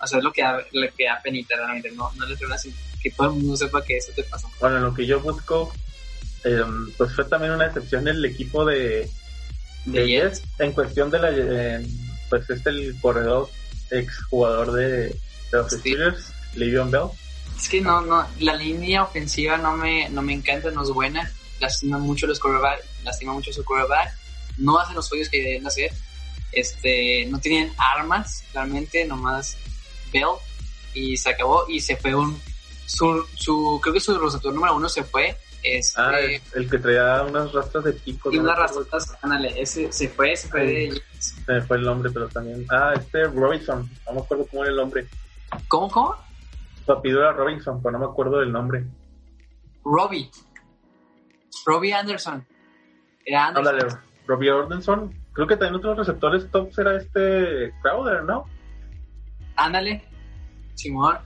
[0.00, 1.90] O sea, es lo que da, lo que da penita, realmente.
[1.90, 2.74] No, no le así.
[3.02, 4.48] Que todo el mundo sepa que eso te pasó.
[4.60, 5.72] Bueno, lo que yo busco,
[6.44, 9.10] em, pues fue también una excepción el equipo de,
[9.84, 11.86] de De Jets en cuestión de la, em,
[12.30, 13.48] pues este el corredor
[13.90, 15.18] ex jugador de, de
[15.52, 15.72] los.
[15.72, 17.08] Steelers, Le'Veon Bell.
[17.56, 21.30] Es que no, no, la línea ofensiva no me, no me encanta, no es buena.
[21.60, 24.12] Lastima mucho los quarterback, lastima mucho su quarterback.
[24.58, 25.92] No hacen los juegos que deben hacer.
[26.52, 29.56] Este, no tienen armas, realmente, nomás
[30.12, 30.26] Bell.
[30.94, 31.64] Y se acabó.
[31.68, 32.40] Y se fue un.
[32.86, 35.36] Su, su, creo que su receptor número uno se fue.
[35.62, 36.12] Este, Ah,
[36.54, 38.30] el que traía unas rastras de pico.
[38.30, 41.02] y no unas razotas, ándale, ese se fue, se fue de.
[41.18, 42.66] Se fue el nombre, pero también.
[42.70, 45.06] Ah, este Robinson, no me acuerdo cómo era el nombre.
[45.68, 46.14] ¿Cómo, cómo?
[46.84, 48.84] Su apellido era Robinson, pero no me acuerdo del nombre.
[49.84, 50.30] Robbie.
[51.66, 52.46] Robbie Anderson.
[53.24, 53.74] Era Anderson.
[53.74, 55.14] Ándale, Robbie Ordenson.
[55.32, 58.44] Creo que también otros receptores tops era este Crowder, ¿no?
[59.56, 60.04] Ándale.
[60.74, 61.18] Simón.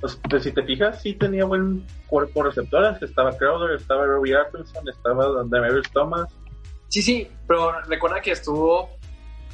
[0.00, 3.00] Pues, pues, si te fijas, sí tenía buen cuerpo receptores.
[3.02, 6.34] Estaba Crowder, estaba Robbie Ordenson, estaba Demarius Thomas.
[6.88, 8.90] Sí, sí, pero recuerda que estuvo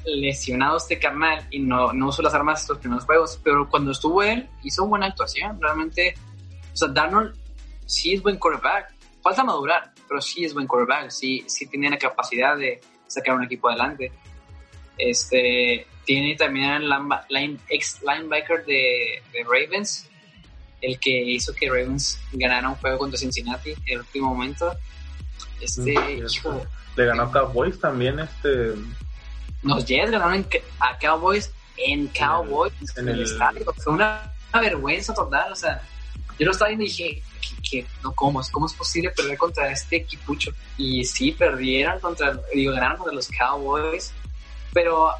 [0.05, 4.23] lesionado este carnal y no, no usó las armas estos primeros juegos, pero cuando estuvo
[4.23, 6.15] él hizo buena actuación, realmente,
[6.73, 7.35] o sea, Darnold
[7.87, 11.99] sí es buen quarterback, falta madurar, pero sí es buen quarterback, sí, sí tiene la
[11.99, 14.13] capacidad de sacar un equipo adelante.
[14.97, 16.91] Este, tiene también el
[17.29, 20.09] line- ex linebacker de, de Ravens,
[20.81, 24.73] el que hizo que Ravens ganara un juego contra Cincinnati en el último momento.
[25.61, 28.75] Este, Mm, hijo, Le ganó a Cowboys también, este.
[29.63, 30.47] Los Jets ganaron
[30.79, 33.65] a Cowboys en Cowboys en el el- estadio.
[33.79, 35.53] Fue una, una vergüenza total.
[35.53, 35.83] O sea,
[36.39, 37.87] yo lo estaba viendo y dije, ¿qué, qué?
[38.03, 40.53] no, ¿cómo, es- ¿cómo es posible perder contra este equipucho?
[40.77, 44.13] Y sí, perdieron contra, digo, ganaron contra los Cowboys.
[44.73, 45.11] Pero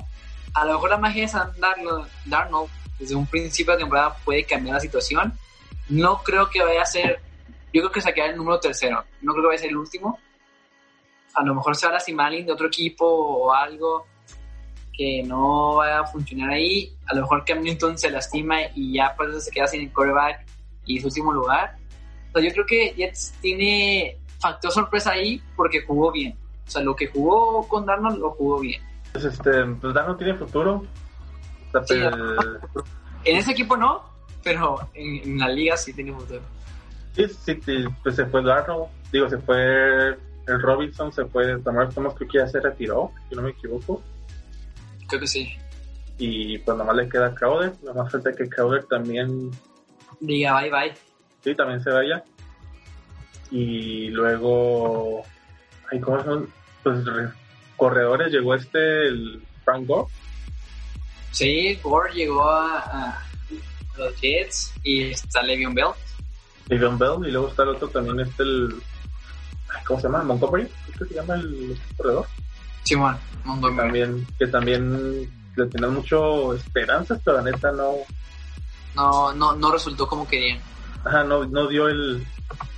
[0.55, 4.45] a lo mejor la magia de Sam Darnold, Darnold desde un principio de temporada puede
[4.45, 5.33] cambiar la situación.
[5.89, 7.21] No creo que vaya a ser,
[7.73, 9.05] yo creo que se el número tercero.
[9.23, 10.19] No creo que vaya a ser el último.
[11.35, 14.07] A lo mejor se va a lastimar alguien de otro equipo o algo
[15.01, 16.93] que no va a funcionar ahí.
[17.07, 19.93] A lo mejor Cam Newton se lastima y ya por eso se queda sin el
[19.95, 20.45] quarterback
[20.85, 21.75] y su último lugar.
[22.29, 26.37] O sea, yo creo que Jets tiene factor sorpresa ahí porque jugó bien.
[26.67, 28.83] O sea, lo que jugó con Darnold lo jugó bien.
[29.13, 30.85] Pues este, pues no tiene futuro.
[31.69, 32.61] O sea, Sí, pero-
[33.25, 34.03] En ese equipo no,
[34.45, 36.43] pero en, en la liga sí tiene futuro.
[37.17, 40.09] Sí, sí, sí, pues se fue Darnold, digo, se fue
[40.47, 44.03] el Robinson, se fue Tamar Thomas, creo que ya se retiró, si no me equivoco,
[45.11, 45.53] Creo que sí.
[46.19, 49.51] y pues nomás le queda Crowder, nomás falta que Crowder también,
[50.21, 50.95] Diga bye bye.
[51.45, 52.23] sí, también se vaya,
[53.51, 55.23] y luego,
[55.91, 56.49] ay, ¿cómo son?
[56.83, 57.31] Pues re-
[57.77, 60.13] corredores, llegó este, el Frank Gore,
[61.33, 63.23] Sí, Gore llegó a, a
[63.97, 65.93] los Jets y está Le'Veon Bell.
[66.69, 68.75] Le'Veon Bell y luego está el otro también, este el...
[69.87, 70.23] ¿Cómo se llama?
[70.25, 70.69] ¿Montgomery?
[70.99, 72.27] ¿Qué se llama el corredor?
[72.91, 73.77] Simón, Que Montgomery.
[73.77, 77.93] también, que también le tenían mucho esperanzas, pero la neta no,
[78.95, 80.61] No, no, no resultó como querían.
[81.05, 82.25] ajá, no, no dio el,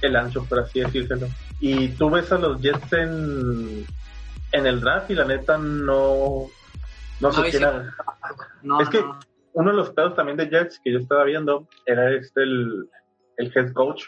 [0.03, 1.27] el ancho, por así decírselo.
[1.61, 3.87] Y tú ves a los Jets en,
[4.53, 6.47] en el draft y la neta no,
[7.21, 7.95] no, No se quiera-
[8.63, 9.19] No, Es que- no.
[9.55, 12.89] Uno de los pedos también de Jets que yo estaba viendo era este, el,
[13.37, 14.05] el head coach.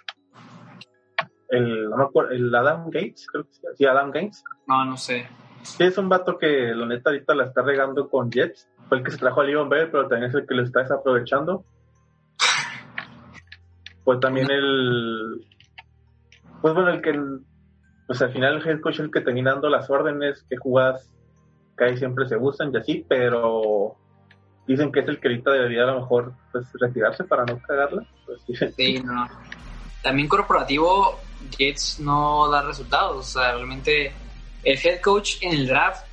[1.51, 4.43] El, no me acuerdo, el Adam Gates, creo que sí, Adam Gates.
[4.67, 5.29] No, no sé.
[5.79, 8.69] Es un vato que la neta ahorita la está regando con Jets.
[8.89, 10.81] Fue el que se trajo a Leon Bell, pero también es el que lo está
[10.81, 11.65] desaprovechando.
[14.05, 15.47] Pues también el.
[16.61, 17.19] Pues bueno, el que.
[18.07, 21.11] Pues al final el head coach es el que termina dando las órdenes, que jugadas
[21.77, 23.97] que ahí siempre se usan y así, pero
[24.67, 28.07] dicen que es el que ahorita debería a lo mejor pues retirarse para no cagarla.
[28.27, 28.55] Pues, sí.
[28.77, 29.27] Sí, no.
[30.03, 31.19] También corporativo,
[31.57, 33.17] Jets no da resultados.
[33.17, 34.13] O sea, realmente
[34.65, 36.07] el head coach en el draft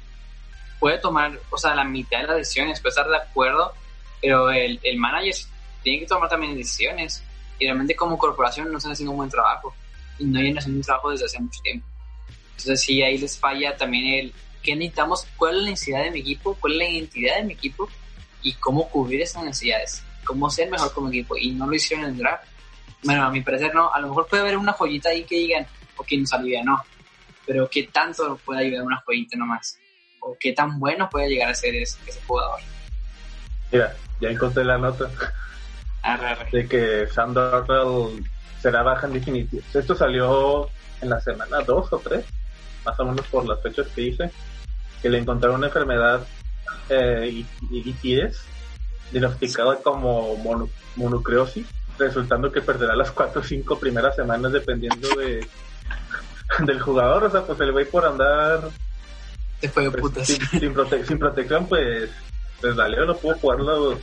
[0.80, 3.74] puede tomar, o sea, la mitad de las decisiones, puede estar de acuerdo,
[4.22, 5.36] pero el, el manager
[5.84, 7.24] tiene que tomar también decisiones.
[7.60, 9.74] Y realmente como corporación no están haciendo un buen trabajo.
[10.18, 11.86] Y no vienen haciendo un trabajo desde hace mucho tiempo.
[12.52, 16.20] Entonces sí, ahí les falla también el qué necesitamos, cuál es la necesidad de mi
[16.20, 17.90] equipo, cuál es la identidad de mi equipo
[18.44, 21.38] y cómo cubrir esas necesidades, cómo ser mejor como equipo.
[21.38, 22.46] Y no lo hicieron en el draft.
[23.04, 23.92] Bueno, a mi parecer no.
[23.94, 26.80] A lo mejor puede haber una joyita ahí que digan, ok, nos alivia, no.
[27.46, 29.78] Pero qué tanto puede ayudar una joyita nomás.
[30.22, 32.60] O qué tan bueno puede llegar a ser ese, ese jugador.
[33.72, 35.12] Mira, ya encontré la nota.
[36.04, 36.50] Arre, arre.
[36.52, 38.26] de que Sam Darnold
[38.60, 39.64] será baja en definitivo.
[39.74, 40.70] Esto salió
[41.02, 42.26] en la semana 2 o 3,
[42.86, 44.32] más o menos por las fechas que hice,
[45.02, 46.28] que le encontraron una enfermedad
[46.90, 48.46] eh, ITS,
[49.12, 51.66] diagnosticada como mono- monucleosis,
[51.98, 55.46] resultando que perderá las 4 o 5 primeras semanas dependiendo de
[56.66, 57.24] del jugador.
[57.26, 58.70] O sea, pues el güey por andar
[59.74, 60.28] fue de pues, putas.
[60.28, 62.10] sin, sin prote- sin protección, pues,
[62.60, 63.98] pues valió, no pudo jugar los.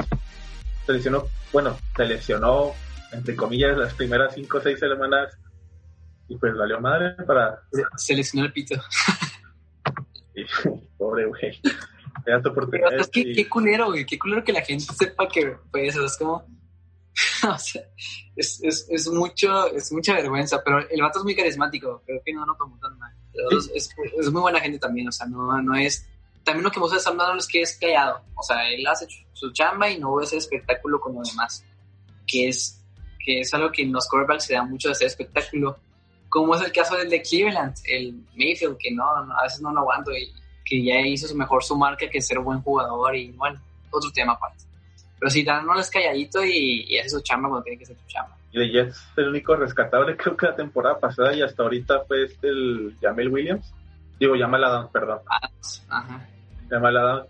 [0.87, 2.73] Se lesionó, bueno, se lesionó,
[3.13, 5.37] entre comillas, las primeras 5 o 6 semanas.
[6.29, 7.61] Y pues valió madre para.
[7.97, 8.75] Se lesionó el pito.
[10.99, 11.61] pobre güey.
[13.01, 14.05] Es que y- qué culero, güey.
[14.05, 16.47] Qué culero que la gente sepa que pues es como.
[17.49, 17.83] o sea,
[18.37, 22.33] es, es, es mucho, es mucha vergüenza, pero el vato es muy carismático, creo que
[22.33, 23.13] no lo tomó tan mal.
[23.33, 26.07] Pero es, es, es muy buena gente también, o sea, no, no es.
[26.45, 29.53] También lo que de Sam Darnold es que es callado, o sea, él hace su
[29.53, 31.65] chamba y no ese espectáculo como demás,
[32.27, 32.83] que es,
[33.25, 35.77] que es algo que en los quarterbacks se da mucho de hacer espectáculo,
[36.29, 39.73] como es el caso del de Cleveland, el Mayfield, que no, no, a veces no
[39.73, 40.33] lo aguanto y
[40.65, 43.61] que ya hizo su mejor su marca que ser buen jugador y bueno,
[43.91, 44.68] otro tema aparte.
[45.19, 48.07] Pero si Darnold es calladito y, y hace su chamba cuando tiene que hacer su
[48.07, 48.37] chamba.
[48.53, 52.25] Y de Jets, el único rescatable creo que la temporada pasada y hasta ahorita fue
[52.25, 53.73] este el Jamel Williams.
[54.19, 55.19] Digo, Jamal Adams, perdón.
[55.89, 56.29] Ajá.
[56.71, 57.27] Jamal Adams.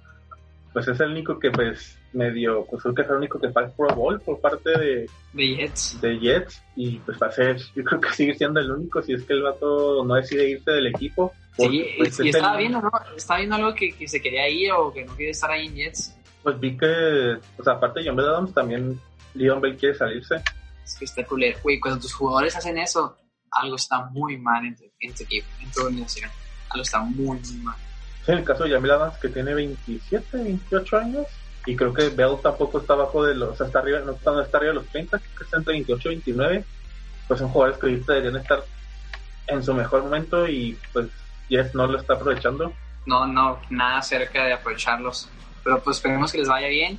[0.73, 3.65] Pues es el único que pues medio, pues creo que es el único que fue
[3.65, 6.01] al Pro Bowl por parte de, De Jets.
[6.01, 9.13] de Jets y pues va a ser, yo creo que sigue siendo el único si
[9.15, 11.33] es que el vato no decide irse del equipo.
[11.57, 12.91] Sí, Porque, pues, y es estaba el- viendo, ¿no?
[13.17, 15.75] Estaba viendo algo que, que se quería ir o que no quiere estar ahí en
[15.75, 16.17] Jets.
[16.43, 19.01] Pues vi que, sea, aparte de John Bell Adams, también
[19.35, 20.37] Leon Bell quiere salirse.
[20.85, 21.59] Es que está culero.
[21.63, 23.17] Güey, cuando tus jugadores hacen eso,
[23.51, 26.31] algo está muy mal en tu, en tu equipo, en tu organización.
[26.71, 27.77] Algo está muy, muy mal.
[28.25, 31.27] Sí, en el caso de Jamil Adams, que tiene 27, 28 años,
[31.67, 34.31] y creo que Bell tampoco está abajo de los, o sea, está arriba, no está,
[34.31, 36.65] no está arriba de los 30, creo que está entre 28 y 29,
[37.27, 38.65] pues son jugadores que ahorita deberían estar
[39.49, 41.09] en su mejor momento y pues
[41.49, 42.73] Jets no lo está aprovechando.
[43.07, 45.29] No, no, nada cerca de aprovecharlos.
[45.69, 46.99] Pero pues esperemos que les vaya bien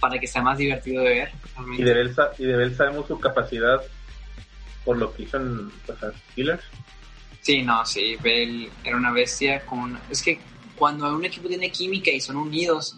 [0.00, 1.32] para que sea más divertido de ver.
[1.54, 1.82] realmente.
[1.82, 3.82] Y de Bell, sa- y de Bell sabemos su capacidad
[4.82, 5.98] por lo que hizo en pues,
[6.30, 6.64] Steelers.
[7.42, 9.66] Sí, no, sí, Bell era una bestia.
[9.66, 10.40] Con una- Es que
[10.74, 12.96] cuando un equipo tiene química y son unidos,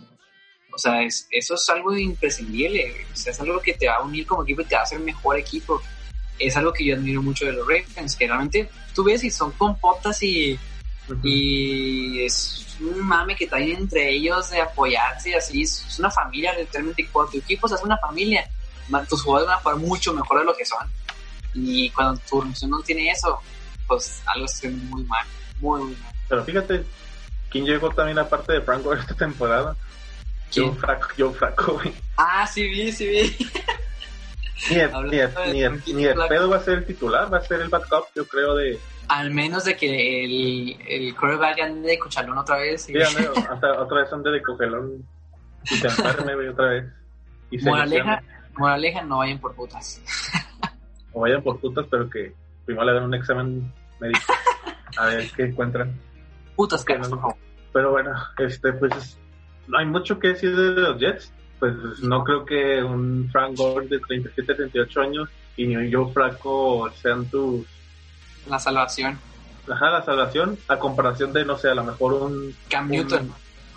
[0.73, 2.95] o sea, es- eso es algo imprescindible.
[3.13, 4.85] O sea, es algo que te va a unir como equipo y te va a
[4.85, 5.83] hacer mejor equipo.
[6.39, 9.51] Es algo que yo admiro mucho de los Ravens, que realmente tú ves y son
[9.51, 10.57] compotas y,
[11.23, 15.63] y es un mame que traen entre ellos de apoyarse y así.
[15.63, 17.09] Es una familia, literalmente.
[17.13, 18.49] Cuando tu equipo se hace una familia,
[19.09, 20.87] tus jugadores van a jugar mucho mejor de lo que son.
[21.55, 23.41] Y cuando tu organización no tiene eso,
[23.87, 25.27] pues algo haciendo muy mal,
[25.61, 26.13] muy, muy mal.
[26.29, 26.85] Pero fíjate,
[27.51, 29.77] ¿quién llegó también aparte de Franco esta temporada?
[30.79, 31.93] Flacco, Joe Flacco, güey.
[32.17, 33.49] Ah, sí vi, sí vi.
[34.71, 36.29] Ni Hablando ni de ni Franquito ni Flacco.
[36.29, 38.79] pedo va a ser el titular, va a ser el backup, yo creo, de...
[39.09, 42.89] Al menos de que el, el quarterback ande de cuchalón otra vez.
[42.89, 42.99] y- Sí,
[43.51, 45.05] hasta otra vez ande de cogelón.
[45.65, 46.85] y se enferme, otra vez.
[47.51, 48.23] Y se Moraleja,
[48.57, 50.01] moraleja, no vayan por putas.
[51.13, 52.33] O vayan por putas, pero que
[52.65, 54.33] primero le den un examen médico.
[54.97, 55.93] A ver qué encuentran.
[56.57, 57.37] Putas Que caras, no- por favor.
[57.73, 59.19] Pero bueno, este, pues
[59.67, 61.33] no hay mucho que decir de los Jets.
[61.59, 66.13] Pues no creo que un Frank Gore de 37, 38 años y ni un Joe
[66.13, 67.65] Flacco sean tus
[68.47, 69.19] La salvación.
[69.71, 73.35] Ajá, la salvación, a comparación de, no sé, a lo mejor un, Cam un, Newton.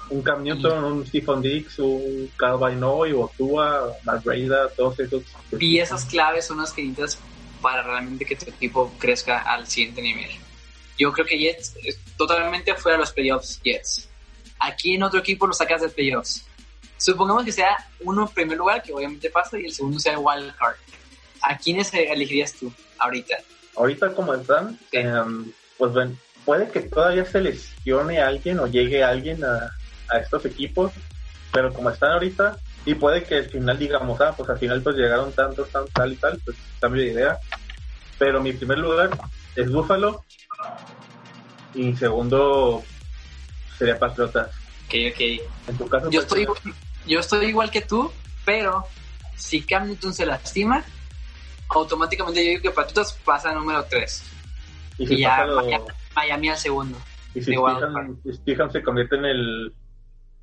[0.09, 3.93] un Cam Newton, un Stephen Dix, un Calvin Noy, o Tua,
[4.23, 5.23] Breda, todos esos.
[5.49, 7.19] pues, Piezas claves son las que necesitas
[7.61, 10.29] para realmente que tu equipo crezca al siguiente nivel.
[10.97, 14.09] Yo creo que Jets es totalmente fuera de los playoffs, Jets.
[14.59, 16.45] Aquí en otro equipo lo sacas de playoffs.
[16.97, 20.53] Supongamos que sea uno en primer lugar, que obviamente pasa, y el segundo sea wild
[20.55, 20.75] card.
[21.41, 23.37] ¿A quiénes elegirías tú ahorita?
[23.77, 29.43] Ahorita como están, em, pues ven, puede que todavía se lesione alguien o llegue alguien
[29.45, 29.71] a,
[30.09, 30.91] a estos equipos,
[31.51, 34.95] pero como están ahorita, y puede que al final digamos, ah, pues al final pues
[34.95, 37.37] llegaron tantos, tan, tal y tal, pues cambio de idea.
[38.17, 39.09] Pero mi primer lugar
[39.55, 40.23] es Buffalo
[41.73, 42.83] y segundo
[43.77, 44.47] sería Patriotas.
[44.87, 45.21] Ok, ok.
[45.67, 46.75] En tu caso, Yo ¿cuál estoy, sería?
[47.05, 48.11] yo estoy igual que tú,
[48.45, 48.85] pero
[49.35, 50.83] si Cam Newton se lastima,
[51.69, 54.23] automáticamente yo digo que Patriotas pasa a número 3.
[54.97, 55.81] y si y ya, Buffalo- vaya.
[56.15, 56.97] Miami al segundo.
[57.35, 57.53] y si
[58.33, 59.73] Stephen, se convierte en el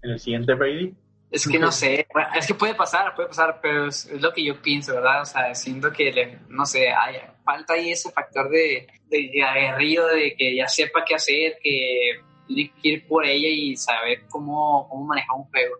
[0.03, 0.95] en el siguiente Brady,
[1.31, 2.07] Es que no sé,
[2.37, 5.23] es que puede pasar, puede pasar, pero es, es lo que yo pienso, ¿verdad?
[5.23, 10.07] O sea, siento que, le- no sé, hay, falta ahí ese factor de, de aguerrido,
[10.09, 14.87] de que ya sepa qué hacer, que tiene que ir por ella y saber cómo,
[14.91, 15.77] cómo manejar un juego.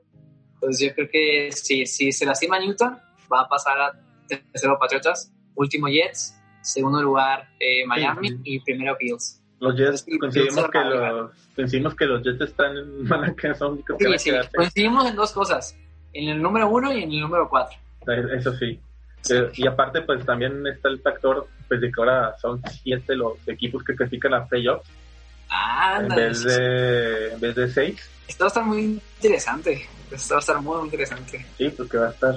[0.55, 2.99] Entonces yo creo que si, si se lastima Newton,
[3.31, 3.93] va a pasar a
[4.27, 8.41] tercero Patriotas, último Jets, segundo lugar eh, Miami Sí.
[8.45, 9.41] y primero Bills.
[9.61, 13.79] los Jets Sí, coincidimos que los coincidimos que los Jets están en mala que son
[13.85, 15.77] que Sí, van a sí, coincidimos en dos cosas,
[16.13, 17.77] en el número uno y en el número cuatro.
[18.37, 18.79] Eso sí.
[19.31, 23.39] Eh, Y aparte, pues también está el factor pues, de que ahora son siete los
[23.49, 24.87] equipos que clasifican a playoffs
[25.49, 28.11] Ah, en vez de en vez de seis.
[28.29, 29.87] Esto va a estar muy interesante.
[30.11, 31.47] Esto va a estar muy, muy interesante.
[31.57, 32.35] Sí, porque va a estar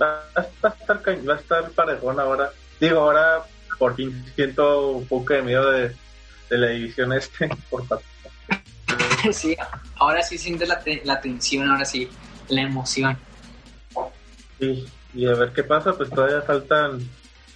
[0.00, 2.50] va, va a estar va a estar parejón ahora.
[2.80, 3.42] Digo, ahora
[3.78, 5.94] por fin siento un poco de miedo de,
[6.50, 7.84] de la división este por
[9.32, 9.56] sí,
[9.96, 12.08] ahora sí sientes la, te- la tensión, ahora sí,
[12.48, 13.18] la emoción.
[14.58, 17.00] Sí, y a ver qué pasa, pues todavía faltan,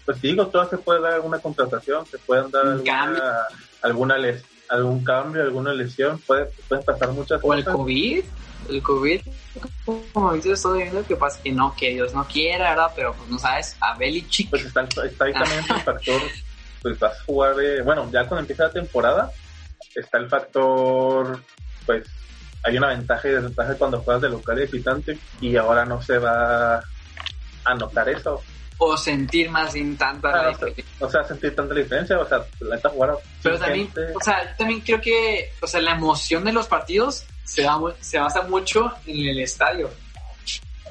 [0.05, 3.37] pues digo, todavía se puede dar alguna contratación, se pueden dar Un alguna,
[3.83, 7.77] alguna les, algún cambio, alguna lesión, puede, pueden pasar muchas O el cosas.
[7.77, 8.25] COVID,
[8.71, 9.21] el COVID,
[9.85, 12.91] como ahorita estoy viendo que pasa que no, que Dios no quiera, ¿verdad?
[12.97, 14.49] Pero pues no sabes, a Belichick.
[14.49, 16.23] Pues está, está ahí también el factor,
[16.81, 17.55] pues vas a jugar,
[17.85, 19.31] bueno, ya cuando empieza la temporada,
[19.95, 21.39] está el factor,
[21.85, 22.07] pues
[22.65, 26.17] hay una ventaja y desventaja cuando juegas de local y visitante, y ahora no se
[26.17, 26.83] va
[27.65, 28.43] a notar eso.
[28.85, 30.85] O sentir más sin tanta Ah, la diferencia.
[31.01, 34.13] No se va a sentir tanta diferencia, o sea, la neta jugar Pero también, gente.
[34.15, 37.93] o sea, yo también creo que, o sea, la emoción de los partidos se, mu-
[38.01, 39.89] se basa mucho en el estadio,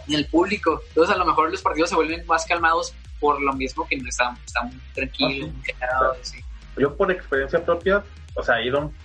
[0.07, 0.81] en el público.
[0.89, 4.07] Entonces, a lo mejor los partidos se vuelven más calmados por lo mismo que no
[4.09, 6.37] están, están tranquilos, Ah, muy callados, así.
[6.77, 8.03] yo por experiencia propia,
[8.35, 8.95] o sea, he ido a un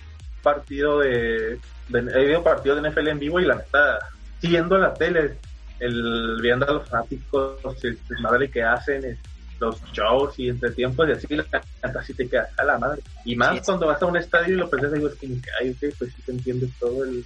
[0.41, 1.59] partido de,
[1.89, 3.99] de- he ido a partidos de NFL en vivo y la neta,
[4.41, 5.37] siguiendo la tele,
[5.79, 9.17] el viendo a los fanáticos, el madre que hacen,
[9.59, 11.43] los shows y entre tiempos y así, la
[11.83, 13.01] neta sí te queda a la madre.
[13.25, 13.61] Y más Sí.
[13.65, 15.15] cuando vas a un estadio y lo prestas digo, es
[15.97, 17.23] pues sí te entiendes todo el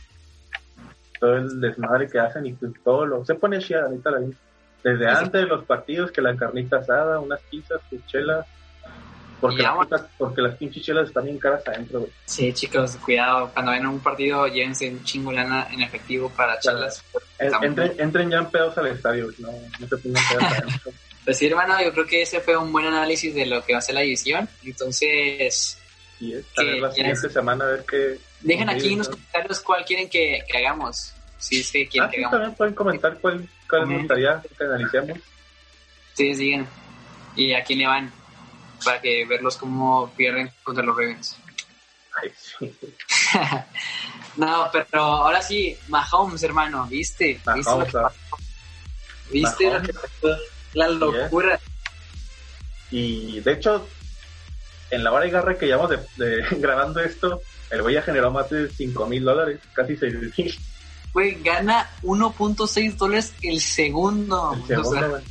[1.19, 4.35] todo el desmadre que hacen y pues todo lo se pone chida, ahorita la vida.
[4.83, 5.15] Desde Sí.
[5.17, 8.47] antes de los partidos, que la carnita asada, unas pizzas, sus chelas,
[9.41, 12.11] porque, las, putas- porque las pinches chelas están bien caras adentro, güey.
[12.25, 13.49] Sí, chicos, cuidado.
[13.53, 17.03] Cuando vayan a un partido, llévense un chingo lana en efectivo para charlas.
[17.39, 20.91] En- Entren, entren ya en pedos al estadio, no, no se pongan pedos adentro.
[21.25, 23.79] Pues sí, hermano, yo creo que ese fue un buen análisis de lo que va
[23.79, 24.47] a ser la división.
[24.63, 25.77] Entonces,
[26.19, 28.17] Y es, a ver la siguiente es- semana a ver qué...
[28.41, 31.13] dejen aquí en los comentarios cuál quieren que, que hagamos.
[31.37, 32.31] Si es que quieren Ah, que sí, hagamos.
[32.39, 35.17] también pueden comentar cuál, cuál les gustaría que analicemos.
[36.13, 36.67] Sí, sigan.
[37.35, 38.11] Y a quién le van
[38.83, 41.35] para que verlos cómo pierden contra los Ravens.
[42.21, 42.77] Ay, sí.
[44.37, 47.25] no, pero ahora sí, Mahomes, hermano, ¿viste?
[47.33, 48.11] ¿Viste, lo Mahomes, que- ah.
[49.31, 50.37] ¿viste lo que pasó?
[50.73, 51.59] La locura.
[52.89, 53.87] Y de hecho,
[54.89, 58.31] en la hora y garra que llevamos de, de- grabando esto, el güey ya generó
[58.31, 60.59] más de 5 mil dólares, casi 6 mil.
[61.13, 64.53] Güey, gana 1.6 dólares el segundo.
[64.53, 65.21] El segundo, O sea.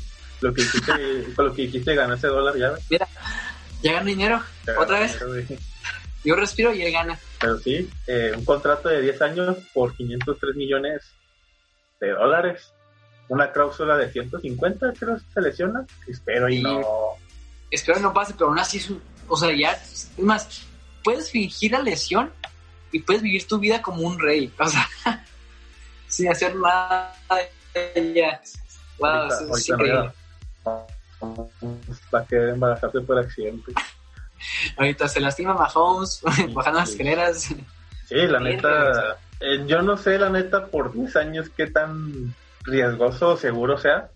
[0.40, 2.70] Lo que hiciste, con lo que hiciste ganó ese dólar ya.
[2.70, 3.00] güey.
[3.82, 4.42] ya gana dinero.
[4.66, 5.18] Ya ¿Otra vez?
[5.18, 5.60] dinero.
[6.24, 7.18] Yo respiro y él gana.
[7.40, 11.02] Pero sí, eh, un contrato de 10 años por 503 millones
[12.00, 12.72] de dólares.
[13.28, 15.86] Una cláusula de 150, creo que se lesiona.
[16.06, 16.82] Espero y no.
[17.70, 19.72] Espero que no pase, pero aún así O sea, ya.
[19.72, 20.66] Es más,
[21.02, 22.30] puedes fingir la lesión
[22.92, 24.52] y puedes vivir tu vida como un rey.
[24.58, 24.88] O sea,
[26.08, 27.14] sin hacer nada.
[28.14, 28.40] Ya.
[28.98, 30.14] Wow, ahorita, es ahorita
[32.14, 33.72] va a querer embarazarse por accidente.
[34.76, 36.22] Ahorita se lastima Mahomes
[36.54, 37.54] bajando las escaleras.
[38.06, 43.30] Sí, la neta, eh, yo no sé la neta por 10 años qué tan riesgoso
[43.30, 44.10] o seguro sea,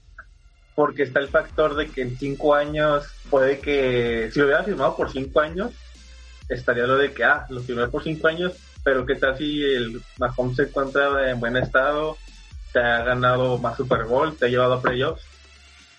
[0.75, 4.97] porque está el factor de que en 5 años puede que, si lo hubiera firmado
[4.97, 5.73] por 5 años,
[6.49, 8.53] estaría lo de que, ah, lo firmé por 5 años,
[8.83, 12.17] pero qué tal si el Mahomes se encuentra en buen estado,
[12.73, 15.23] te ha ganado más Super Bowl, te ha llevado a playoffs,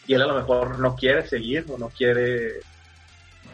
[0.08, 2.62] y él a lo mejor no quiere seguir o no quiere,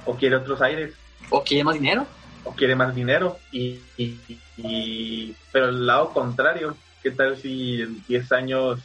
[0.05, 0.93] o quiere otros aires
[1.29, 2.05] O quiere más dinero.
[2.43, 8.03] o quiere más dinero y, y- y- pero el lado contrario qué tal si en
[8.07, 8.79] 10 años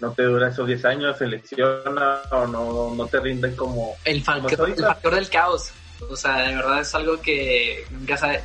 [0.00, 4.24] no te dura esos 10 años se lesiona o no, no te rinde como El,
[4.24, 4.80] Como factor, ahorita.
[4.80, 5.72] el factor del caos.
[6.10, 8.42] O sea, de verdad es algo que nunca sabe,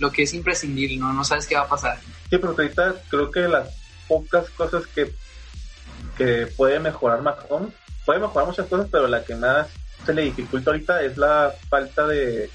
[0.00, 1.12] lo que es imprescindible, ¿no?
[1.12, 1.98] No sabes qué va a pasar.
[2.00, 5.12] sí pero ahorita creo que las pocas cosas que
[6.16, 7.72] que puede mejorar Mahomes
[8.04, 9.68] puede mejorar muchas cosas pero la que más
[10.04, 12.50] se le dificulta ahorita es la falta de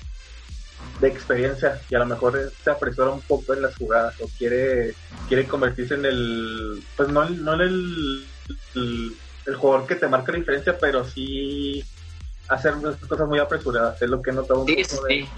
[0.99, 4.93] de experiencia y a lo mejor se apresura un poco en las jugadas o quiere
[5.27, 8.25] quiere convertirse en el pues no, no en el,
[8.75, 11.83] el, el jugador que te marca la diferencia pero sí
[12.47, 12.73] hacer
[13.07, 15.29] cosas muy apresuradas es lo que he notado un Sí, poco de sí.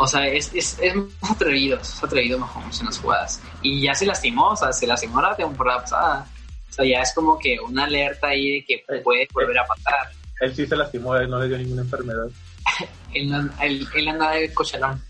[0.00, 0.94] O sea, es, es, es
[1.28, 3.42] atrevido, es atrevido Mahomes en las jugadas.
[3.62, 6.26] Y ya se lastimó, o sea, se lastimó la temporada pasada.
[6.70, 10.10] O sea, ya es como que una alerta ahí de que puede volver a pasar.
[10.40, 12.28] él sí se lastimó él no le dio ninguna enfermedad
[13.14, 15.02] Él, no- él, él anda de cochalón.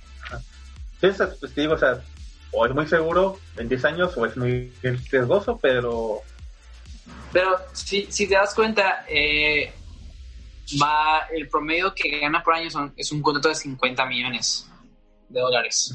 [1.01, 1.09] sí
[1.41, 2.01] pues digo o sea
[2.53, 6.23] o es muy seguro en 10 años o es muy riesgoso pero
[7.33, 9.71] Pero si, si te das cuenta, eh,
[10.81, 14.67] va el promedio que gana por año son, es un contrato de 50 millones
[15.29, 15.95] de dólares.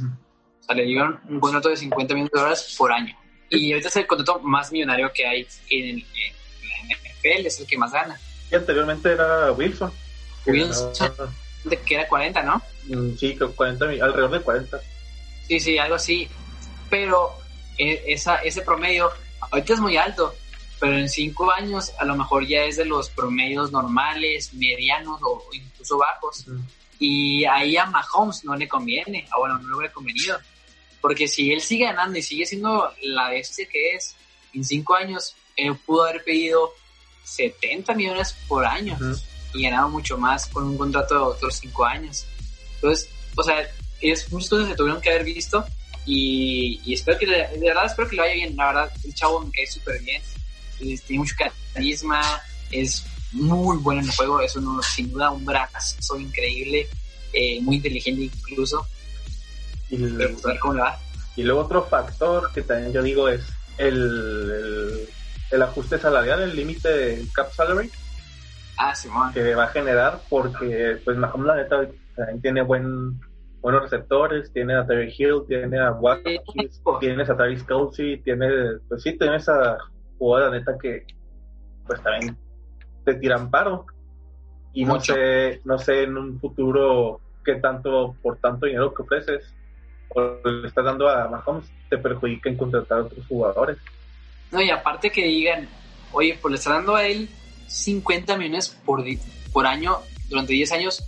[0.61, 3.16] O sea, le dieron un contrato de 50 millones de dólares por año.
[3.58, 6.06] Y ahorita es el contrato más millonario que hay en, en
[6.89, 8.20] la NFL, es el que más gana.
[8.51, 9.91] y anteriormente era Wilson
[10.45, 10.91] que Wilson.
[10.99, 11.32] ganaba,
[11.64, 12.62] De que era 40, ¿no?
[12.88, 14.80] mm, sí creo 40 mil- alrededor de 40
[15.47, 16.28] Sí, sí, algo así.
[16.89, 17.32] Pero
[17.78, 19.12] eh, esa, ese promedio
[19.51, 20.34] ahorita es muy alto,
[20.80, 25.43] pero en cinco años a lo mejor ya es de los promedios normales, medianos o
[25.54, 26.45] incluso bajos.
[26.99, 30.38] Y ahí a Mahomes no le conviene, o bueno, no le hubiera convenido.
[31.04, 34.16] Porque si él sigue ganando y sigue siendo la bestia que es,
[34.54, 36.74] en cinco años él pudo haber pedido
[37.26, 38.97] 70 millones por año
[39.54, 42.26] y ganado mucho más con un contrato de otros cinco años.
[42.76, 43.68] Entonces, o sea,
[43.99, 45.66] es, muchas cosas se tuvieron que haber visto
[46.06, 48.56] y, y espero que, de verdad, espero que le vaya bien.
[48.56, 50.22] La verdad, el chavo me cae súper bien,
[50.78, 51.36] tiene mucho
[51.74, 52.41] carisma,
[52.72, 56.88] es muy bueno en el juego, es uno, sin duda un brazo increíble,
[57.34, 58.88] eh, muy inteligente incluso,
[59.89, 60.17] y,
[60.59, 60.97] cómo va.
[61.38, 63.45] luego otro factor que también yo digo es
[63.77, 65.09] el, el,
[65.51, 67.89] el ajuste salarial el límite de cap salary
[68.77, 68.93] Ah,
[69.34, 73.19] que va a generar porque pues Mahomes la neta también tiene buen
[73.61, 78.49] buenos receptores, tiene a Terry Hill, tiene a Watkins, tienes a Travis Kelsey, tiene,
[78.89, 79.77] pues sí, tienes a
[80.18, 81.05] jugadores la neta que
[81.88, 82.38] pues también
[83.05, 83.85] te tiran paro.
[84.73, 89.53] Y no sé, no sé en un futuro qué tanto, por tanto dinero que ofreces,
[90.15, 93.77] o le estás dando a Mahomes, te perjudica en contratar a otros jugadores.
[94.52, 95.68] No, y aparte que digan,
[96.11, 97.30] oye, pues le está dando a él
[97.68, 99.03] 50 millones por,
[99.52, 99.98] por año
[100.30, 101.02] durante 10 años.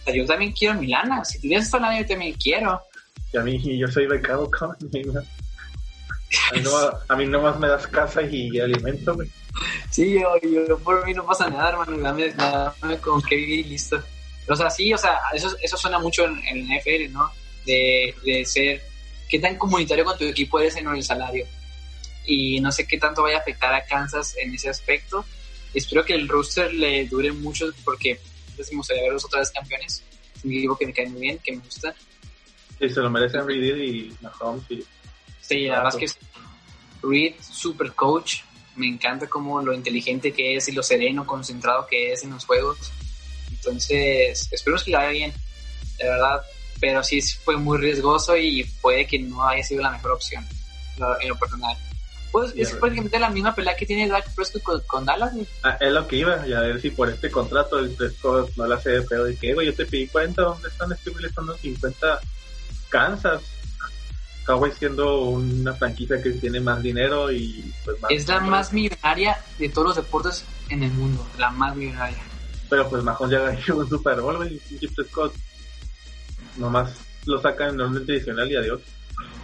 [0.00, 1.24] O sea, yo también quiero mi lana.
[1.24, 2.80] Si tienes esta lana, yo también quiero.
[3.32, 4.78] Y a mí, yo soy becado, cabrón,
[6.50, 6.70] A mí, no,
[7.08, 9.30] a mí nomás me das casa y alimento, güey.
[9.90, 11.98] Sí, yo, yo por mí no pasa nada, hermano.
[11.98, 14.02] Dame, dame con qué vivir y listo.
[14.48, 17.30] O sea, sí, o sea, eso, eso suena mucho en, en el NFL, ¿no?
[17.66, 18.82] De, de ser,
[19.28, 21.46] qué tan comunitario con tu equipo eres en el salario.
[22.24, 25.24] Y no sé qué tanto vaya a afectar a Kansas en ese aspecto.
[25.74, 28.18] Espero que el roster le dure mucho porque
[28.56, 30.02] pues, me gustaría verlos otra vez campeones.
[30.34, 31.94] Es un equipo que me cae muy bien, que me gusta.
[32.80, 34.64] Y se lo merecen Reed y Mahomes.
[34.70, 34.84] Y,
[35.46, 36.26] Sí, la verdad es que
[37.06, 38.40] Reed, super coach.
[38.74, 42.44] Me encanta como lo inteligente que es y lo sereno, concentrado que es en los
[42.44, 42.92] juegos.
[43.50, 45.32] Entonces, espero que le vaya bien,
[45.98, 46.42] de verdad.
[46.80, 50.46] Pero sí fue muy riesgoso y puede que no haya sido la mejor opción
[51.20, 51.76] en lo personal.
[52.32, 55.32] Pues Y a es prácticamente la misma pelea que tiene Dak Prescott con, con Dallas.
[55.32, 55.46] güey.
[55.62, 58.66] Ah, es lo que iba, y a ver si por este contrato el Prescott no
[58.66, 60.92] la hace de pedo que, güey, yo te pedí 40, ¿dónde están?
[60.92, 62.20] Es que me le están dando 50
[62.88, 63.42] Kansas.
[64.44, 68.10] Cowboys siendo una franquicia que tiene más dinero y pues más...
[68.12, 72.22] Es la más millonaria de todos los deportes en el mundo, la más millonaria.
[72.70, 75.34] Pero pues Mahomes ya ganó un Super Bowl, güey, y Prescott
[76.56, 76.94] nomás
[77.26, 78.80] lo sacan en orden tradicional y adiós.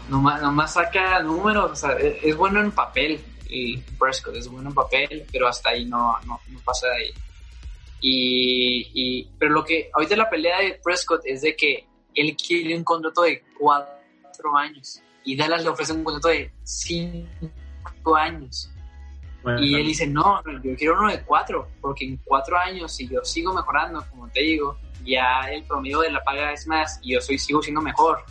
[0.08, 4.70] Nomás, nomás saca números, o sea, es, es bueno en papel, y Prescott es bueno
[4.70, 7.14] en papel, pero hasta ahí no, no, no pasa de ahí.
[8.00, 12.76] Y, y, pero lo que ahorita la pelea de Prescott es de que él quiere
[12.76, 18.70] un contrato de cuatro años y Dallas le ofrece un contrato de cinco años.
[19.42, 23.08] Bueno, Y él dice, no, yo quiero uno de cuatro, porque en cuatro años, si
[23.08, 27.14] yo sigo mejorando, como te digo, ya el promedio de la paga es más y
[27.14, 28.24] yo soy, sigo siendo mejor,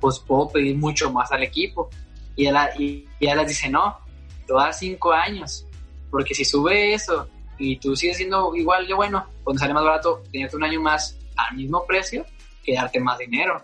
[0.00, 1.88] pues puedo pedir mucho más al equipo.
[2.36, 3.98] Y él, y, y él dice, no,
[4.46, 5.66] te voy a dar cinco años,
[6.10, 7.28] porque si sube eso
[7.58, 11.18] y tú sigues siendo igual de bueno, pues sale más barato tenerte un año más
[11.36, 12.24] al mismo precio
[12.64, 13.62] que darte más dinero.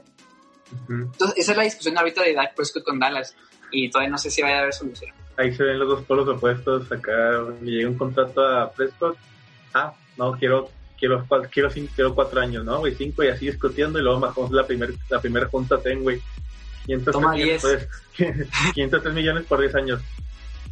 [0.88, 3.36] Entonces, esa es la discusión ahorita de Dak Prescott con Dallas
[3.70, 5.12] y todavía no sé si vaya a haber solución.
[5.36, 6.90] Ahí se ven los dos polos opuestos.
[6.90, 7.12] Acá
[7.60, 9.16] le llega un contrato a Prescott.
[9.72, 12.78] Ah, no, quiero quiero quiero, cinco, quiero cuatro años, ¿no?
[12.80, 13.98] Güey, cinco y así discutiendo.
[13.98, 16.20] Y luego Mahomes la primer, la primera junta ten, güey.
[16.86, 20.00] 503 Toma millones, por- 503 millones por 10 años.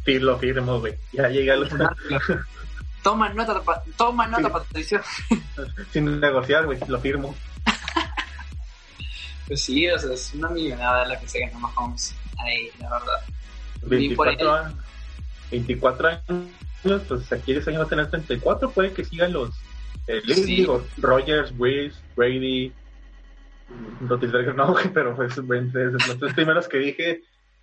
[0.05, 0.95] Sí, lo firmo, güey.
[1.11, 1.69] Ya llega los,
[3.03, 3.61] Toma nota,
[3.97, 5.01] toma nota, Patricio.
[5.91, 6.77] sin negociar, güey.
[6.87, 7.35] Lo firmo.
[9.47, 12.15] Pues sí, o sea, es una millonada la que se ganó Mahomes.
[12.37, 13.21] Ahí, la verdad.
[13.91, 14.73] Y por 24, a-
[15.51, 18.71] 24 años, pues aquí ese año va a tener 34.
[18.71, 19.49] Puede que sigan los.
[20.07, 20.43] Eh, Sí.
[20.45, 22.71] digo, Rogers, Breeze, Brady,
[24.07, 27.21] Roethlisberger no, güey, pero pues los tres primeros que dije,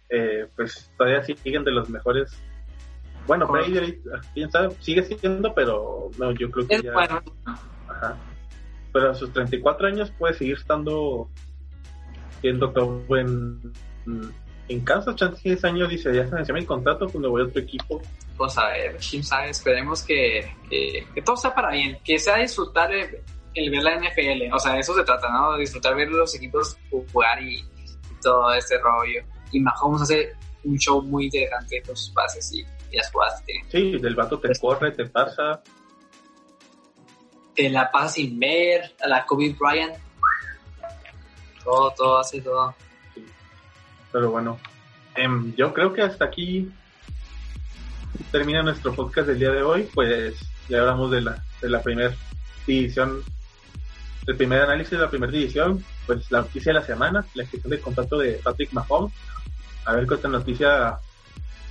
[0.09, 2.33] eh, pues todavía siguen de los mejores.
[3.27, 3.47] Bueno.
[3.47, 4.01] Brady,
[4.35, 6.93] quién sabe, sigue siendo, pero no, yo creo que Es ya.
[6.93, 7.23] bueno.
[7.89, 8.17] Ajá.
[8.93, 11.29] Pero a sus 34 años puede seguir estando
[12.41, 13.73] siendo top en,
[14.71, 15.17] en Kansas.
[15.17, 18.01] Chance 10 años dice, ya se me mi contrato, pues me voy a otro equipo.
[18.37, 22.39] Pues a ver, quién sabe, esperemos que, que, que todo sea para bien, que sea
[22.39, 23.19] disfrutar el,
[23.55, 25.57] el ver la NFL, o sea, de eso se trata, ¿no?
[25.57, 26.79] Disfrutar ver los equipos
[27.13, 29.23] jugar y, y todo este rollo.
[29.53, 30.33] Y Mahomes hace
[30.65, 32.61] un show muy interesante con sus pases y,
[32.91, 33.53] y las jugadas que.
[33.69, 35.63] Sí, del vato te corre, te pasa.
[37.55, 39.97] Te la pasa sin ver, a la Kobe Bryant.
[41.65, 42.75] Todo, todo, hace todo.
[44.12, 44.59] Pero bueno,
[45.15, 46.70] em, yo creo que hasta aquí
[48.31, 49.89] termina nuestro podcast del día de hoy.
[49.95, 50.35] Pues
[50.69, 52.15] ya hablamos de la, de la primera
[52.66, 53.23] división,
[54.27, 55.85] del primer análisis de la primera división.
[56.07, 59.12] Pues la noticia de la semana, la gestión de contrato de Patrick Mahomes.
[59.85, 60.99] A ver qué otra noticia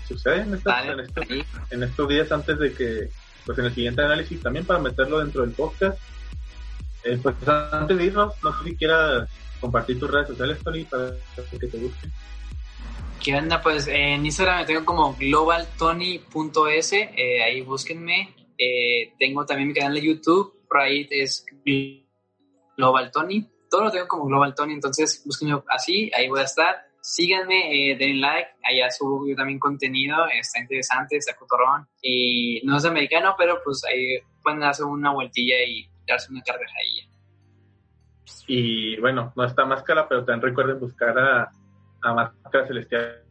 [0.08, 1.46] sucede en, estos, ahí.
[1.70, 3.10] en estos días antes de que,
[3.46, 6.00] pues en el siguiente análisis también para meterlo dentro del podcast.
[7.04, 9.30] Eh, pues antes de irnos, no sé si quieras
[9.60, 11.12] compartir tus redes sociales, Tony, para
[11.60, 12.12] que te busquen.
[13.22, 13.62] ¿Qué onda?
[13.62, 18.34] Pues en Instagram me tengo como globaltony.es, eh, ahí búsquenme.
[18.58, 21.46] Eh, tengo también mi canal de YouTube, por ahí es
[22.78, 23.46] Global Tony.
[23.70, 26.88] Todo lo tengo como Global Tony, entonces búsquenme así, ahí voy a estar.
[27.02, 31.88] Síganme, eh, den like, allá subo yo también contenido, está interesante, está cotorrón.
[32.02, 37.09] Y no es americano, pero pues ahí pueden darse una vueltilla y darse una carcajadilla.
[38.48, 41.52] Y bueno, no está Máscara, pero también recuerden buscar a,
[42.02, 43.24] a Máscara Celestial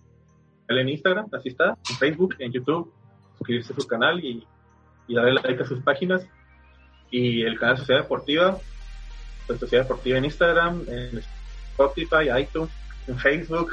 [0.69, 2.93] en Instagram, así está, en Facebook, en YouTube,
[3.39, 4.47] suscribirse a su canal y,
[5.07, 6.27] y darle like a sus páginas.
[7.11, 8.59] Y el canal Sociedad Deportiva,
[9.47, 11.23] pues Sociedad Deportiva en Instagram, en
[11.71, 12.71] Spotify, iTunes,
[13.07, 13.73] en Facebook.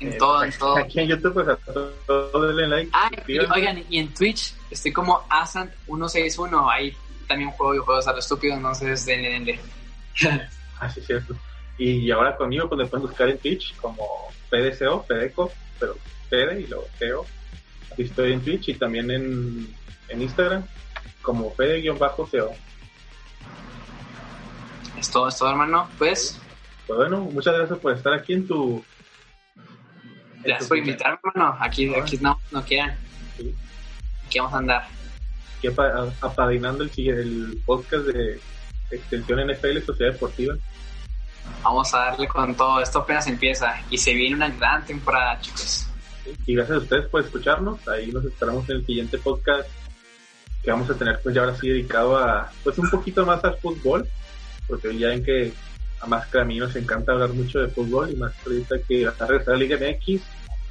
[0.00, 0.78] En eh, todo, en todo.
[0.78, 2.90] Aquí en YouTube, pues a todo, todo denle like.
[2.94, 6.68] Ah, y, oigan, y en Twitch estoy como Asant161.
[6.72, 6.96] Ahí
[7.28, 9.60] también juego y juegos a lo estúpido, entonces denle, denle.
[10.78, 11.34] Ah, sí, cierto.
[11.78, 14.06] Y ahora conmigo, pues me pueden buscar en Twitch como
[14.50, 15.96] PDCO, Pedeco, pero
[16.28, 17.24] PD y luego CO.
[17.92, 19.74] Así estoy en Twitch y también en,
[20.08, 20.64] en Instagram
[21.22, 22.52] como PD-CO.
[24.98, 25.88] Es todo, es todo, hermano.
[25.98, 26.38] Pues,
[26.86, 28.84] Pues bueno, muchas gracias por estar aquí en tu.
[30.36, 31.56] en gracias tu por invitarme, hermano.
[31.60, 32.96] Aquí, aquí no, no quieran.
[33.36, 33.54] sí,
[34.26, 34.86] Aquí vamos a andar.
[35.58, 38.40] aquí apa- apadrinando el, el podcast de
[38.90, 40.54] Extensión NFL Sociedad Deportiva.
[41.62, 42.80] Vamos a darle con todo.
[42.80, 45.88] Esto apenas empieza y se viene una gran temporada, chicos.
[46.44, 47.86] Y gracias a ustedes por escucharnos.
[47.88, 49.68] Ahí nos esperamos en el siguiente podcast
[50.62, 53.56] que vamos a tener pues ya ahora sí dedicado a pues un poquito más al
[53.58, 54.08] fútbol
[54.66, 55.52] porque ya ven que
[56.00, 59.06] a más que a mí nos encanta hablar mucho de fútbol y más ahorita que
[59.06, 60.22] va a regresar la Liga MX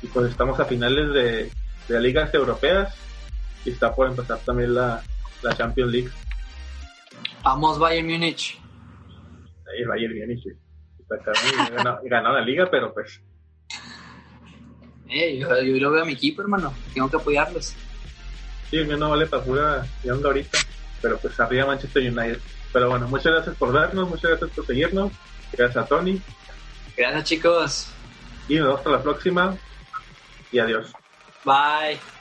[0.02, 1.50] y pues estamos a finales de,
[1.88, 2.94] de las ligas europeas
[3.64, 5.02] y está por empezar también la,
[5.42, 6.12] la Champions League
[7.46, 8.60] Vamos, Bayern Múnich.
[9.78, 10.44] el Bayern Múnich
[11.00, 11.32] está
[12.04, 13.22] y ganó la liga pero pues
[15.08, 16.74] Eh, yo, yo lo veo a mi equipo, hermano.
[16.94, 17.76] Tengo que apoyarlos.
[18.72, 20.58] Sí, que no vale para pura y onda ahorita.
[21.02, 22.40] Pero pues arriba Manchester United.
[22.74, 25.12] Pero bueno, muchas gracias por vernos, muchas gracias por seguirnos.
[25.54, 26.20] Gracias a Tony.
[26.98, 27.94] Gracias, chicos.
[28.50, 29.56] Y nos vemos hasta la próxima.
[30.52, 30.92] Y adiós.
[31.46, 32.15] Bye.